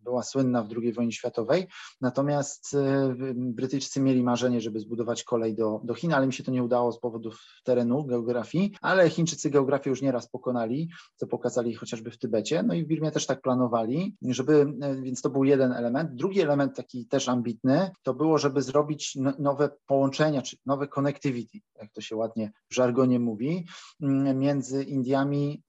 była 0.03 0.23
słynna 0.23 0.63
w 0.63 0.69
II 0.77 0.93
wojnie 0.93 1.11
światowej, 1.11 1.67
natomiast 2.01 2.73
e, 2.73 3.15
Brytyjczycy 3.35 4.01
mieli 4.01 4.23
marzenie, 4.23 4.61
żeby 4.61 4.79
zbudować 4.79 5.23
kolej 5.23 5.55
do, 5.55 5.81
do 5.83 5.93
Chin, 5.93 6.13
ale 6.13 6.27
mi 6.27 6.33
się 6.33 6.43
to 6.43 6.51
nie 6.51 6.63
udało 6.63 6.91
z 6.91 6.99
powodów 6.99 7.39
terenu, 7.63 8.05
geografii, 8.05 8.73
ale 8.81 9.09
Chińczycy 9.09 9.49
geografię 9.49 9.89
już 9.89 10.01
nieraz 10.01 10.29
pokonali, 10.29 10.89
co 11.15 11.27
pokazali 11.27 11.75
chociażby 11.75 12.11
w 12.11 12.17
Tybecie, 12.17 12.63
no 12.63 12.73
i 12.73 12.83
w 12.83 12.87
Birmie 12.87 13.11
też 13.11 13.25
tak 13.25 13.41
planowali, 13.41 14.15
żeby, 14.21 14.65
e, 14.81 14.95
więc 14.95 15.21
to 15.21 15.29
był 15.29 15.43
jeden 15.43 15.71
element. 15.71 16.15
Drugi 16.15 16.41
element 16.41 16.75
taki 16.75 17.05
też 17.05 17.29
ambitny, 17.29 17.91
to 18.03 18.13
było, 18.13 18.37
żeby 18.37 18.61
zrobić 18.61 19.17
nowe 19.39 19.69
połączenia, 19.85 20.41
czy 20.41 20.57
nowe 20.73 20.87
connectivity, 20.87 21.59
jak 21.75 21.91
to 21.91 22.01
się 22.01 22.15
ładnie 22.15 22.51
w 22.69 22.75
żargonie 22.75 23.19
mówi, 23.19 23.65
mm, 24.01 24.39
między 24.39 24.83
Indiami 24.83 25.63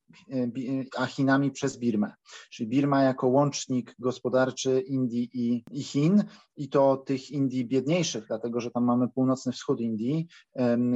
a 0.97 1.07
Chinami 1.07 1.51
przez 1.51 1.79
Birmę. 1.79 2.13
Czyli 2.51 2.69
Birma 2.69 3.03
jako 3.03 3.29
łącznik 3.29 3.95
gospodarczy 3.99 4.81
Indii 4.81 5.31
i, 5.33 5.65
i, 5.71 5.83
Chin 5.83 6.25
i 6.57 6.69
to 6.69 6.97
tych 6.97 7.31
Indii 7.31 7.65
biedniejszych, 7.65 8.25
dlatego 8.27 8.61
że 8.61 8.71
tam 8.71 8.85
mamy 8.85 9.09
północny 9.09 9.53
wschód 9.53 9.81
Indii, 9.81 10.29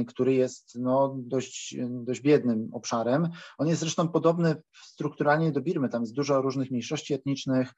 który 0.07 0.33
jest 0.33 0.75
no, 0.75 1.15
dość, 1.17 1.75
dość 1.89 2.21
biednym 2.21 2.69
obszarem. 2.73 3.29
On 3.57 3.67
jest 3.67 3.79
zresztą 3.79 4.07
podobny 4.07 4.55
strukturalnie 4.73 5.51
do 5.51 5.61
Birmy, 5.61 5.89
tam 5.89 6.01
jest 6.01 6.13
dużo 6.13 6.41
różnych 6.41 6.71
mniejszości 6.71 7.13
etnicznych, 7.13 7.73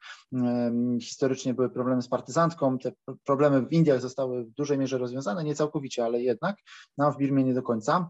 historycznie 1.00 1.54
były 1.54 1.70
problemy 1.70 2.02
z 2.02 2.08
partyzantką, 2.08 2.78
te 2.78 2.92
problemy 3.24 3.66
w 3.66 3.72
Indiach 3.72 4.00
zostały 4.00 4.44
w 4.44 4.50
dużej 4.50 4.78
mierze 4.78 4.98
rozwiązane, 4.98 5.44
nie 5.44 5.54
całkowicie, 5.54 6.04
ale 6.04 6.22
jednak, 6.22 6.56
no 6.98 7.12
w 7.12 7.18
Birmie 7.18 7.44
nie 7.44 7.54
do 7.54 7.62
końca. 7.62 8.08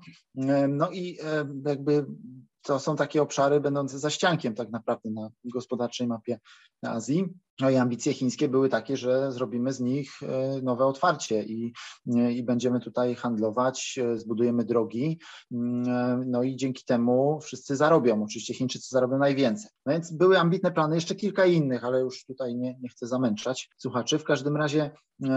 No 0.68 0.90
i 0.90 1.18
jakby 1.66 2.06
to 2.62 2.80
są 2.80 2.96
takie 2.96 3.22
obszary 3.22 3.60
będące 3.60 3.98
za 3.98 4.10
ściankiem 4.10 4.54
tak 4.54 4.70
naprawdę 4.70 5.10
na 5.10 5.28
gospodarczej 5.44 6.06
mapie 6.06 6.40
Azji. 6.82 7.24
No 7.60 7.70
i 7.70 7.76
ambicje 7.76 8.14
chińskie 8.14 8.48
były 8.48 8.68
takie, 8.68 8.96
że 8.96 9.32
zrobimy 9.32 9.72
z 9.72 9.80
nich 9.80 10.22
e, 10.22 10.60
nowe 10.62 10.86
otwarcie 10.86 11.42
i, 11.42 11.72
e, 12.16 12.32
i 12.32 12.42
będziemy 12.42 12.80
tutaj 12.80 13.14
handlować, 13.14 13.98
e, 14.02 14.18
zbudujemy 14.18 14.64
drogi, 14.64 15.18
mm, 15.52 16.30
no 16.30 16.42
i 16.42 16.56
dzięki 16.56 16.84
temu 16.84 17.40
wszyscy 17.40 17.76
zarobią. 17.76 18.22
Oczywiście 18.22 18.54
Chińczycy 18.54 18.88
zarobią 18.90 19.18
najwięcej. 19.18 19.70
No 19.86 19.92
więc 19.92 20.12
były 20.12 20.38
ambitne 20.38 20.72
plany, 20.72 20.94
jeszcze 20.94 21.14
kilka 21.14 21.46
innych, 21.46 21.84
ale 21.84 22.00
już 22.00 22.24
tutaj 22.24 22.56
nie, 22.56 22.78
nie 22.80 22.88
chcę 22.88 23.06
zamęczać 23.06 23.70
słuchaczy. 23.78 24.18
W 24.18 24.24
każdym 24.24 24.56
razie, 24.56 24.90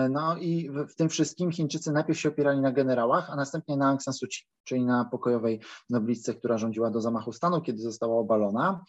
no 0.09 0.37
i 0.37 0.69
w, 0.69 0.93
w 0.93 0.95
tym 0.95 1.09
wszystkim 1.09 1.51
Chińczycy 1.51 1.91
najpierw 1.91 2.19
się 2.19 2.29
opierali 2.29 2.61
na 2.61 2.71
generałach, 2.71 3.29
a 3.29 3.35
następnie 3.35 3.77
na 3.77 3.89
Aung 3.89 4.03
San 4.03 4.13
Suu 4.13 4.27
Kyi, 4.27 4.47
czyli 4.63 4.85
na 4.85 5.05
pokojowej 5.05 5.59
noblistce, 5.89 6.33
która 6.33 6.57
rządziła 6.57 6.91
do 6.91 7.01
zamachu 7.01 7.33
stanu, 7.33 7.61
kiedy 7.61 7.81
została 7.81 8.17
obalona. 8.17 8.83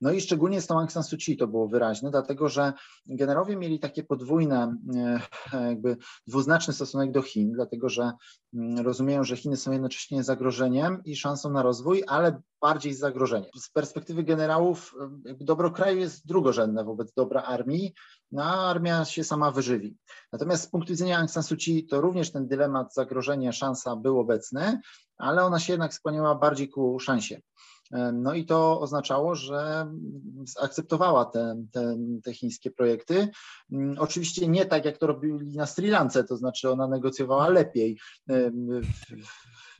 No 0.00 0.12
i 0.12 0.20
szczególnie 0.20 0.60
z 0.60 0.66
tą 0.66 0.78
Aung 0.78 0.92
San 0.92 1.02
Suu 1.02 1.18
Kyi 1.18 1.36
to 1.36 1.46
było 1.46 1.68
wyraźne, 1.68 2.10
dlatego 2.10 2.48
że 2.48 2.67
generałowie 3.06 3.56
mieli 3.56 3.78
takie 3.80 4.02
podwójne, 4.02 4.76
e, 5.52 5.68
jakby 5.68 5.96
dwuznaczny 6.26 6.74
stosunek 6.74 7.12
do 7.12 7.22
Chin, 7.22 7.52
dlatego 7.52 7.88
że 7.88 8.12
mm, 8.54 8.78
rozumieją, 8.78 9.24
że 9.24 9.36
Chiny 9.36 9.56
są 9.56 9.72
jednocześnie 9.72 10.24
zagrożeniem 10.24 11.02
i 11.04 11.16
szansą 11.16 11.50
na 11.50 11.62
rozwój, 11.62 12.04
ale 12.06 12.42
bardziej 12.60 12.94
zagrożeniem. 12.94 13.50
Z 13.56 13.70
perspektywy 13.70 14.22
generałów 14.22 14.94
e, 15.26 15.34
dobro 15.40 15.70
kraju 15.70 15.98
jest 15.98 16.26
drugorzędne 16.26 16.84
wobec 16.84 17.12
dobra 17.12 17.42
armii, 17.42 17.94
no 18.32 18.44
a 18.44 18.70
armia 18.70 19.04
się 19.04 19.24
sama 19.24 19.50
wyżywi. 19.50 19.96
Natomiast 20.32 20.64
z 20.64 20.70
punktu 20.70 20.92
widzenia 20.92 21.18
Aung 21.18 21.30
San 21.30 21.42
Suu 21.42 21.56
Kyi 21.56 21.86
to 21.86 22.00
również 22.00 22.32
ten 22.32 22.48
dylemat 22.48 22.94
zagrożenie, 22.94 23.52
szansa 23.52 23.96
był 23.96 24.20
obecny, 24.20 24.80
ale 25.18 25.44
ona 25.44 25.58
się 25.58 25.72
jednak 25.72 25.94
skłaniała 25.94 26.34
bardziej 26.34 26.68
ku 26.68 27.00
szansie. 27.00 27.40
No 28.12 28.34
i 28.34 28.44
to 28.44 28.80
oznaczało, 28.80 29.34
że 29.34 29.86
zaakceptowała 30.44 31.24
te, 31.24 31.62
te, 31.72 31.96
te, 32.24 32.34
chińskie 32.34 32.70
projekty. 32.70 33.28
Oczywiście 33.98 34.48
nie 34.48 34.66
tak, 34.66 34.84
jak 34.84 34.98
to 34.98 35.06
robili 35.06 35.56
na 35.56 35.66
Sri 35.66 35.88
Lance, 35.88 36.24
to 36.24 36.36
znaczy 36.36 36.70
ona 36.70 36.88
negocjowała 36.88 37.48
lepiej 37.48 37.98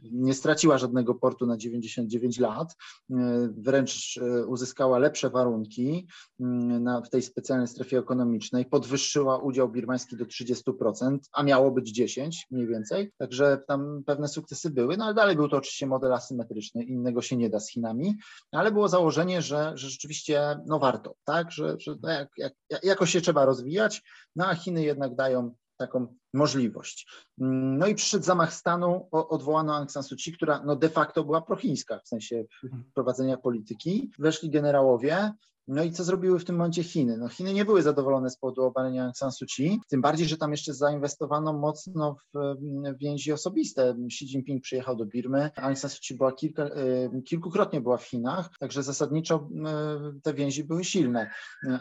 nie 0.03 0.35
straciła 0.35 0.79
żadnego 0.79 1.15
portu 1.15 1.47
na 1.47 1.57
99 1.57 2.39
lat, 2.39 2.77
e, 3.11 3.15
wręcz 3.57 4.21
e, 4.23 4.47
uzyskała 4.47 4.99
lepsze 4.99 5.31
warunki 5.31 6.09
mm, 6.41 6.83
na, 6.83 7.01
w 7.01 7.11
tej 7.11 7.23
specjalnej 7.23 7.69
strefie 7.69 7.99
ekonomicznej, 7.99 8.67
podwyższyła 8.67 9.39
udział 9.39 9.69
birmański 9.69 10.17
do 10.17 10.25
30%, 10.25 11.19
a 11.33 11.43
miało 11.43 11.71
być 11.71 11.93
10 11.93 12.47
mniej 12.51 12.67
więcej, 12.67 13.13
także 13.19 13.63
tam 13.69 14.03
pewne 14.07 14.29
sukcesy 14.29 14.71
były, 14.71 14.97
no 14.97 15.05
ale 15.05 15.15
dalej 15.15 15.37
był 15.37 15.49
to 15.49 15.57
oczywiście 15.57 15.87
model 15.87 16.13
asymetryczny, 16.13 16.85
innego 16.85 17.23
się 17.23 17.37
nie 17.37 17.51
da 17.51 17.61
z 17.61 17.71
Chinami, 17.71 18.15
ale 18.53 18.73
było 18.73 18.89
założenie, 18.89 19.43
że, 19.43 19.73
że 19.75 19.91
rzeczywiście 19.91 20.59
no 20.67 20.79
warto, 20.79 21.15
tak, 21.25 21.53
że, 21.53 21.77
że 21.79 21.97
jak, 22.03 22.29
jak, 22.37 22.53
jakoś 22.83 23.11
się 23.11 23.21
trzeba 23.21 23.45
rozwijać, 23.45 24.03
no 24.37 24.47
a 24.47 24.55
Chiny 24.55 24.85
jednak 24.85 25.15
dają 25.15 25.55
taką 25.79 26.15
możliwość. 26.35 27.09
No 27.39 27.87
i 27.87 27.95
przyszedł 27.95 28.25
zamach 28.25 28.55
stanu, 28.55 29.09
odwołano 29.11 29.77
Aung 29.77 29.91
San 29.91 30.03
Suu 30.03 30.17
Kyi, 30.17 30.33
która 30.33 30.63
no 30.67 30.77
de 30.77 30.89
facto 30.89 31.25
była 31.25 31.43
prochińska 31.43 32.01
w 32.05 32.09
sensie 32.09 32.45
mhm. 32.65 32.85
prowadzenia 32.95 33.37
polityki. 33.37 34.11
Weszli 34.19 34.51
generałowie, 34.51 35.33
no 35.69 35.83
i 35.83 35.93
co 35.93 36.05
zrobiły 36.05 36.39
w 36.39 36.45
tym 36.45 36.57
momencie 36.57 36.85
Chiny? 36.85 37.17
No 37.17 37.29
Chiny 37.29 37.55
nie 37.55 37.65
były 37.65 37.83
zadowolone 37.83 38.31
z 38.31 38.39
powodu 38.39 38.63
obalenia 38.63 39.05
Aung 39.05 39.17
San 39.17 39.33
Suu 39.33 39.47
Kyi, 39.57 39.81
tym 39.89 40.01
bardziej, 40.01 40.29
że 40.29 40.37
tam 40.37 40.51
jeszcze 40.51 40.75
zainwestowano 40.75 41.53
mocno 41.53 42.17
w 42.35 42.59
więzi 42.99 43.33
osobiste. 43.33 43.97
Xi 44.07 44.25
Jinping 44.25 44.63
przyjechał 44.63 44.97
do 44.97 45.07
Birmy, 45.07 45.51
Aung 45.57 45.79
San 45.79 45.91
Suu 45.91 46.01
Kyi 46.09 46.17
była 46.17 46.33
kilka, 46.33 46.63
e, 46.63 47.23
kilkukrotnie 47.23 47.81
była 47.81 47.97
w 47.97 48.05
Chinach, 48.05 48.51
także 48.61 48.83
zasadniczo 48.83 49.49
e, 49.67 50.21
te 50.23 50.35
więzi 50.35 50.65
były 50.65 50.85
silne 50.85 51.31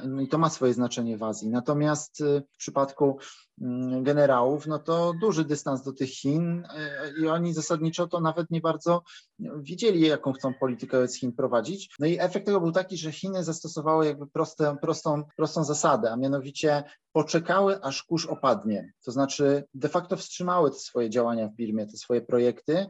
no 0.07 0.21
i 0.21 0.27
to 0.27 0.37
ma 0.37 0.49
swoje 0.49 0.73
znaczenie 0.73 1.17
w 1.17 1.23
Azji. 1.23 1.49
Natomiast 1.49 2.21
e, 2.21 2.41
w 2.51 2.57
przypadku 2.57 3.07
Mm, 3.07 3.46
generałów, 4.01 4.67
no 4.67 4.79
to 4.79 5.13
duży 5.21 5.45
dystans 5.45 5.83
do 5.83 5.93
tych 5.93 6.09
Chin 6.09 6.63
e, 6.75 7.11
i 7.21 7.27
oni 7.27 7.53
zasadniczo 7.53 8.07
to 8.07 8.19
nawet 8.19 8.51
nie 8.51 8.61
bardzo 8.61 9.03
wiedzieli, 9.39 10.01
jaką 10.01 10.33
chcą 10.33 10.53
politykę 10.53 10.97
wobec 10.97 11.15
Chin 11.15 11.33
prowadzić. 11.33 11.95
No 11.99 12.07
i 12.07 12.19
efekt 12.19 12.45
tego 12.45 12.61
był 12.61 12.71
taki, 12.71 12.97
że 12.97 13.11
Chiny 13.11 13.43
zastosowały 13.43 14.05
jakby 14.05 14.27
proste, 14.27 14.75
prostą, 14.81 15.23
prostą 15.37 15.63
zasadę, 15.63 16.11
a 16.11 16.15
mianowicie 16.15 16.83
poczekały, 17.11 17.81
aż 17.81 18.03
kurz 18.03 18.25
opadnie. 18.25 18.93
To 19.05 19.11
znaczy 19.11 19.63
de 19.73 19.89
facto 19.89 20.17
wstrzymały 20.17 20.71
te 20.71 20.77
swoje 20.77 21.09
działania 21.09 21.47
w 21.47 21.55
Birmie, 21.55 21.87
te 21.87 21.97
swoje 21.97 22.21
projekty, 22.21 22.85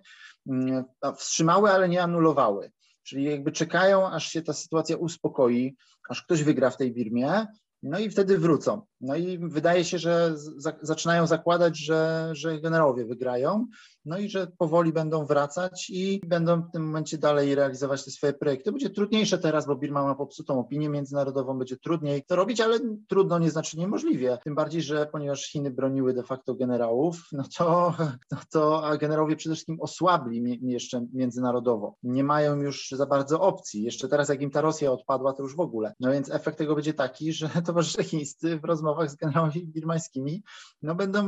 mm, 0.50 0.84
wstrzymały, 1.18 1.72
ale 1.72 1.90
nie 1.90 2.04
anulowały. 2.04 2.72
Czyli 3.04 3.24
jakby 3.24 3.52
czekają, 3.52 4.08
aż 4.08 4.28
się 4.28 4.42
ta 4.42 4.54
sytuacja 4.54 4.98
uspokoi, 4.98 5.76
aż 6.10 6.24
ktoś 6.24 6.44
wygra 6.44 6.70
w 6.70 6.78
tej 6.78 6.94
Birmie, 6.94 7.48
no 7.84 8.00
i 8.00 8.10
wtedy 8.10 8.38
wrócą. 8.38 8.82
No 9.02 9.16
i 9.16 9.38
wydaje 9.38 9.86
się, 9.86 9.98
że 10.00 10.34
za, 10.36 10.74
zaczynają 10.82 11.28
zakładać, 11.28 11.78
że, 11.78 12.30
że 12.32 12.62
generałowie 12.62 13.06
wygrają, 13.06 13.68
no 14.06 14.18
i 14.18 14.30
że 14.30 14.48
powoli 14.58 14.94
będą 14.94 15.26
wracać 15.26 15.90
i 15.90 16.22
będą 16.26 16.62
w 16.62 16.72
tym 16.72 16.86
momencie 16.86 17.18
dalej 17.18 17.56
realizować 17.56 18.06
te 18.06 18.12
swoje 18.12 18.34
projekty. 18.34 18.72
Będzie 18.72 18.90
trudniejsze 18.90 19.38
teraz, 19.38 19.66
bo 19.66 19.76
Birma 19.76 20.04
ma 20.04 20.16
popsutą 20.16 20.60
opinię 20.60 20.90
międzynarodową, 20.90 21.58
będzie 21.58 21.78
trudniej 21.78 22.24
to 22.24 22.36
robić, 22.36 22.62
ale 22.62 22.80
trudno 23.08 23.40
nie 23.40 23.52
znaczy 23.52 23.78
niemożliwie. 23.78 24.38
Tym 24.44 24.56
bardziej, 24.56 24.82
że 24.82 25.06
ponieważ 25.12 25.46
Chiny 25.46 25.72
broniły 25.72 26.14
de 26.14 26.24
facto 26.24 26.56
generałów, 26.56 27.28
no 27.32 27.44
to, 27.58 27.94
no 28.32 28.38
to 28.52 28.86
a 28.86 28.98
generałowie 28.98 29.36
przede 29.36 29.56
wszystkim 29.56 29.82
osłabli 29.82 30.60
jeszcze 30.62 31.06
międzynarodowo. 31.14 31.96
Nie 32.04 32.24
mają 32.24 32.56
już 32.56 32.90
za 32.92 33.06
bardzo 33.06 33.42
opcji. 33.42 33.84
Jeszcze 33.84 34.08
teraz, 34.08 34.30
jak 34.30 34.42
im 34.42 34.52
ta 34.52 34.62
Rosja 34.62 34.92
odpadła, 34.92 35.34
to 35.34 35.44
już 35.44 35.56
w 35.56 35.60
ogóle. 35.60 35.94
No 36.00 36.12
więc 36.12 36.32
efekt 36.32 36.58
tego 36.58 36.76
będzie 36.76 36.94
taki, 36.94 37.34
że 37.34 37.50
towarzysze 37.66 38.04
chińscy 38.04 38.60
w 38.60 38.66
rozmowach 38.88 39.12
z 39.12 39.16
generałami 39.16 39.68
birmańskimi 39.68 40.44
no 40.82 40.96
będą 40.96 41.28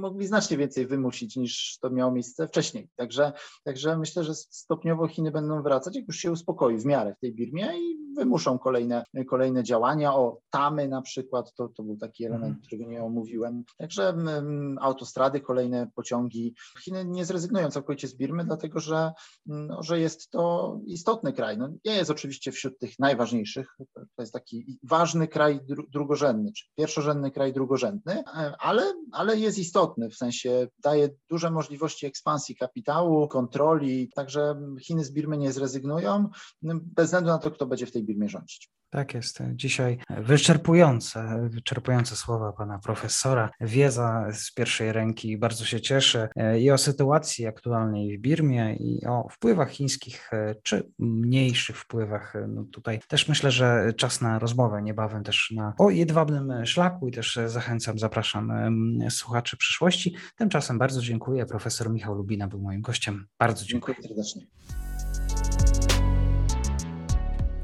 mogli 0.00 0.26
znacznie 0.26 0.56
więcej 0.56 0.86
wymusić 0.86 1.36
niż 1.36 1.78
to 1.80 1.90
miało 1.90 2.12
miejsce 2.12 2.48
wcześniej. 2.48 2.88
Także, 2.96 3.32
także 3.64 3.98
myślę, 3.98 4.24
że 4.24 4.34
stopniowo 4.34 5.08
Chiny 5.08 5.30
będą 5.30 5.62
wracać, 5.62 5.96
jak 5.96 6.06
już 6.08 6.16
się 6.16 6.32
uspokoi 6.32 6.78
w 6.78 6.84
miarę 6.84 7.14
w 7.14 7.20
tej 7.20 7.34
Birmie 7.34 7.68
i 7.78 8.06
wymuszą 8.16 8.58
kolejne, 8.58 9.04
kolejne 9.28 9.62
działania. 9.62 10.14
O 10.14 10.38
Tamy 10.50 10.88
na 10.88 11.02
przykład, 11.02 11.54
to, 11.54 11.68
to 11.68 11.82
był 11.82 11.96
taki 11.96 12.24
element, 12.24 12.52
mm. 12.52 12.62
którego 12.62 12.90
nie 12.90 13.04
omówiłem. 13.04 13.64
Także 13.78 14.14
um, 14.16 14.78
autostrady, 14.80 15.40
kolejne 15.40 15.90
pociągi. 15.94 16.54
Chiny 16.84 17.04
nie 17.04 17.24
zrezygnują 17.24 17.70
całkowicie 17.70 18.08
z 18.08 18.16
Birmy, 18.16 18.44
dlatego 18.44 18.80
że, 18.80 19.12
no, 19.46 19.82
że 19.82 20.00
jest 20.00 20.30
to 20.30 20.76
istotny 20.86 21.32
kraj. 21.32 21.58
No, 21.58 21.68
nie 21.84 21.94
jest 21.94 22.10
oczywiście 22.10 22.52
wśród 22.52 22.78
tych 22.78 22.98
najważniejszych. 22.98 23.76
To 23.94 24.22
jest 24.22 24.32
taki 24.32 24.78
ważny 24.82 25.28
kraj 25.28 25.60
drugorzędny, 25.92 26.52
czy 26.52 26.64
pierwszorzędny 26.86 27.30
kraj 27.30 27.52
drugorzędny, 27.52 28.24
ale, 28.58 28.94
ale 29.12 29.36
jest 29.36 29.58
istotny, 29.58 30.10
w 30.10 30.16
sensie 30.16 30.68
daje 30.78 31.08
duże 31.30 31.50
możliwości 31.50 32.06
ekspansji 32.06 32.56
kapitału, 32.56 33.28
kontroli, 33.28 34.10
także 34.14 34.54
Chiny 34.80 35.04
z 35.04 35.12
Birmy 35.12 35.36
nie 35.36 35.52
zrezygnują, 35.52 36.28
bez 36.62 37.04
względu 37.04 37.30
na 37.30 37.38
to, 37.38 37.50
kto 37.50 37.66
będzie 37.66 37.86
w 37.86 37.92
tej 37.92 38.04
Birmie 38.04 38.28
rządzić. 38.28 38.70
Tak 38.90 39.14
jest. 39.14 39.38
Dzisiaj 39.52 39.98
wyczerpujące, 40.18 41.48
wyczerpujące 41.50 42.16
słowa 42.16 42.52
pana 42.52 42.78
profesora. 42.78 43.50
Wiedza 43.60 44.26
z 44.32 44.52
pierwszej 44.52 44.92
ręki. 44.92 45.38
Bardzo 45.38 45.64
się 45.64 45.80
cieszę 45.80 46.28
e, 46.36 46.60
i 46.60 46.70
o 46.70 46.78
sytuacji 46.78 47.46
aktualnej 47.46 48.18
w 48.18 48.20
Birmie, 48.20 48.76
i 48.76 49.06
o 49.06 49.28
wpływach 49.30 49.70
chińskich, 49.70 50.32
e, 50.32 50.54
czy 50.62 50.90
mniejszych 50.98 51.78
wpływach. 51.78 52.36
E, 52.36 52.46
no 52.48 52.64
tutaj 52.72 53.00
też 53.08 53.28
myślę, 53.28 53.50
że 53.50 53.92
czas 53.96 54.20
na 54.20 54.38
rozmowę 54.38 54.82
niebawem 54.82 55.24
też 55.24 55.52
na 55.56 55.74
o 55.78 55.90
jedwabnym 55.90 56.66
szlaku 56.66 57.08
i 57.08 57.12
też 57.12 57.38
zachęcam, 57.46 57.98
zapraszam 57.98 58.52
słuchaczy 59.10 59.56
przyszłości. 59.56 60.16
Tymczasem 60.36 60.78
bardzo 60.78 61.02
dziękuję. 61.02 61.46
Profesor 61.46 61.90
Michał 61.90 62.14
Lubina 62.14 62.48
był 62.48 62.60
moim 62.60 62.80
gościem. 62.80 63.26
Bardzo 63.38 63.64
dziękuję. 63.64 63.96
Dziękuję 64.02 64.08
serdecznie. 64.08 64.85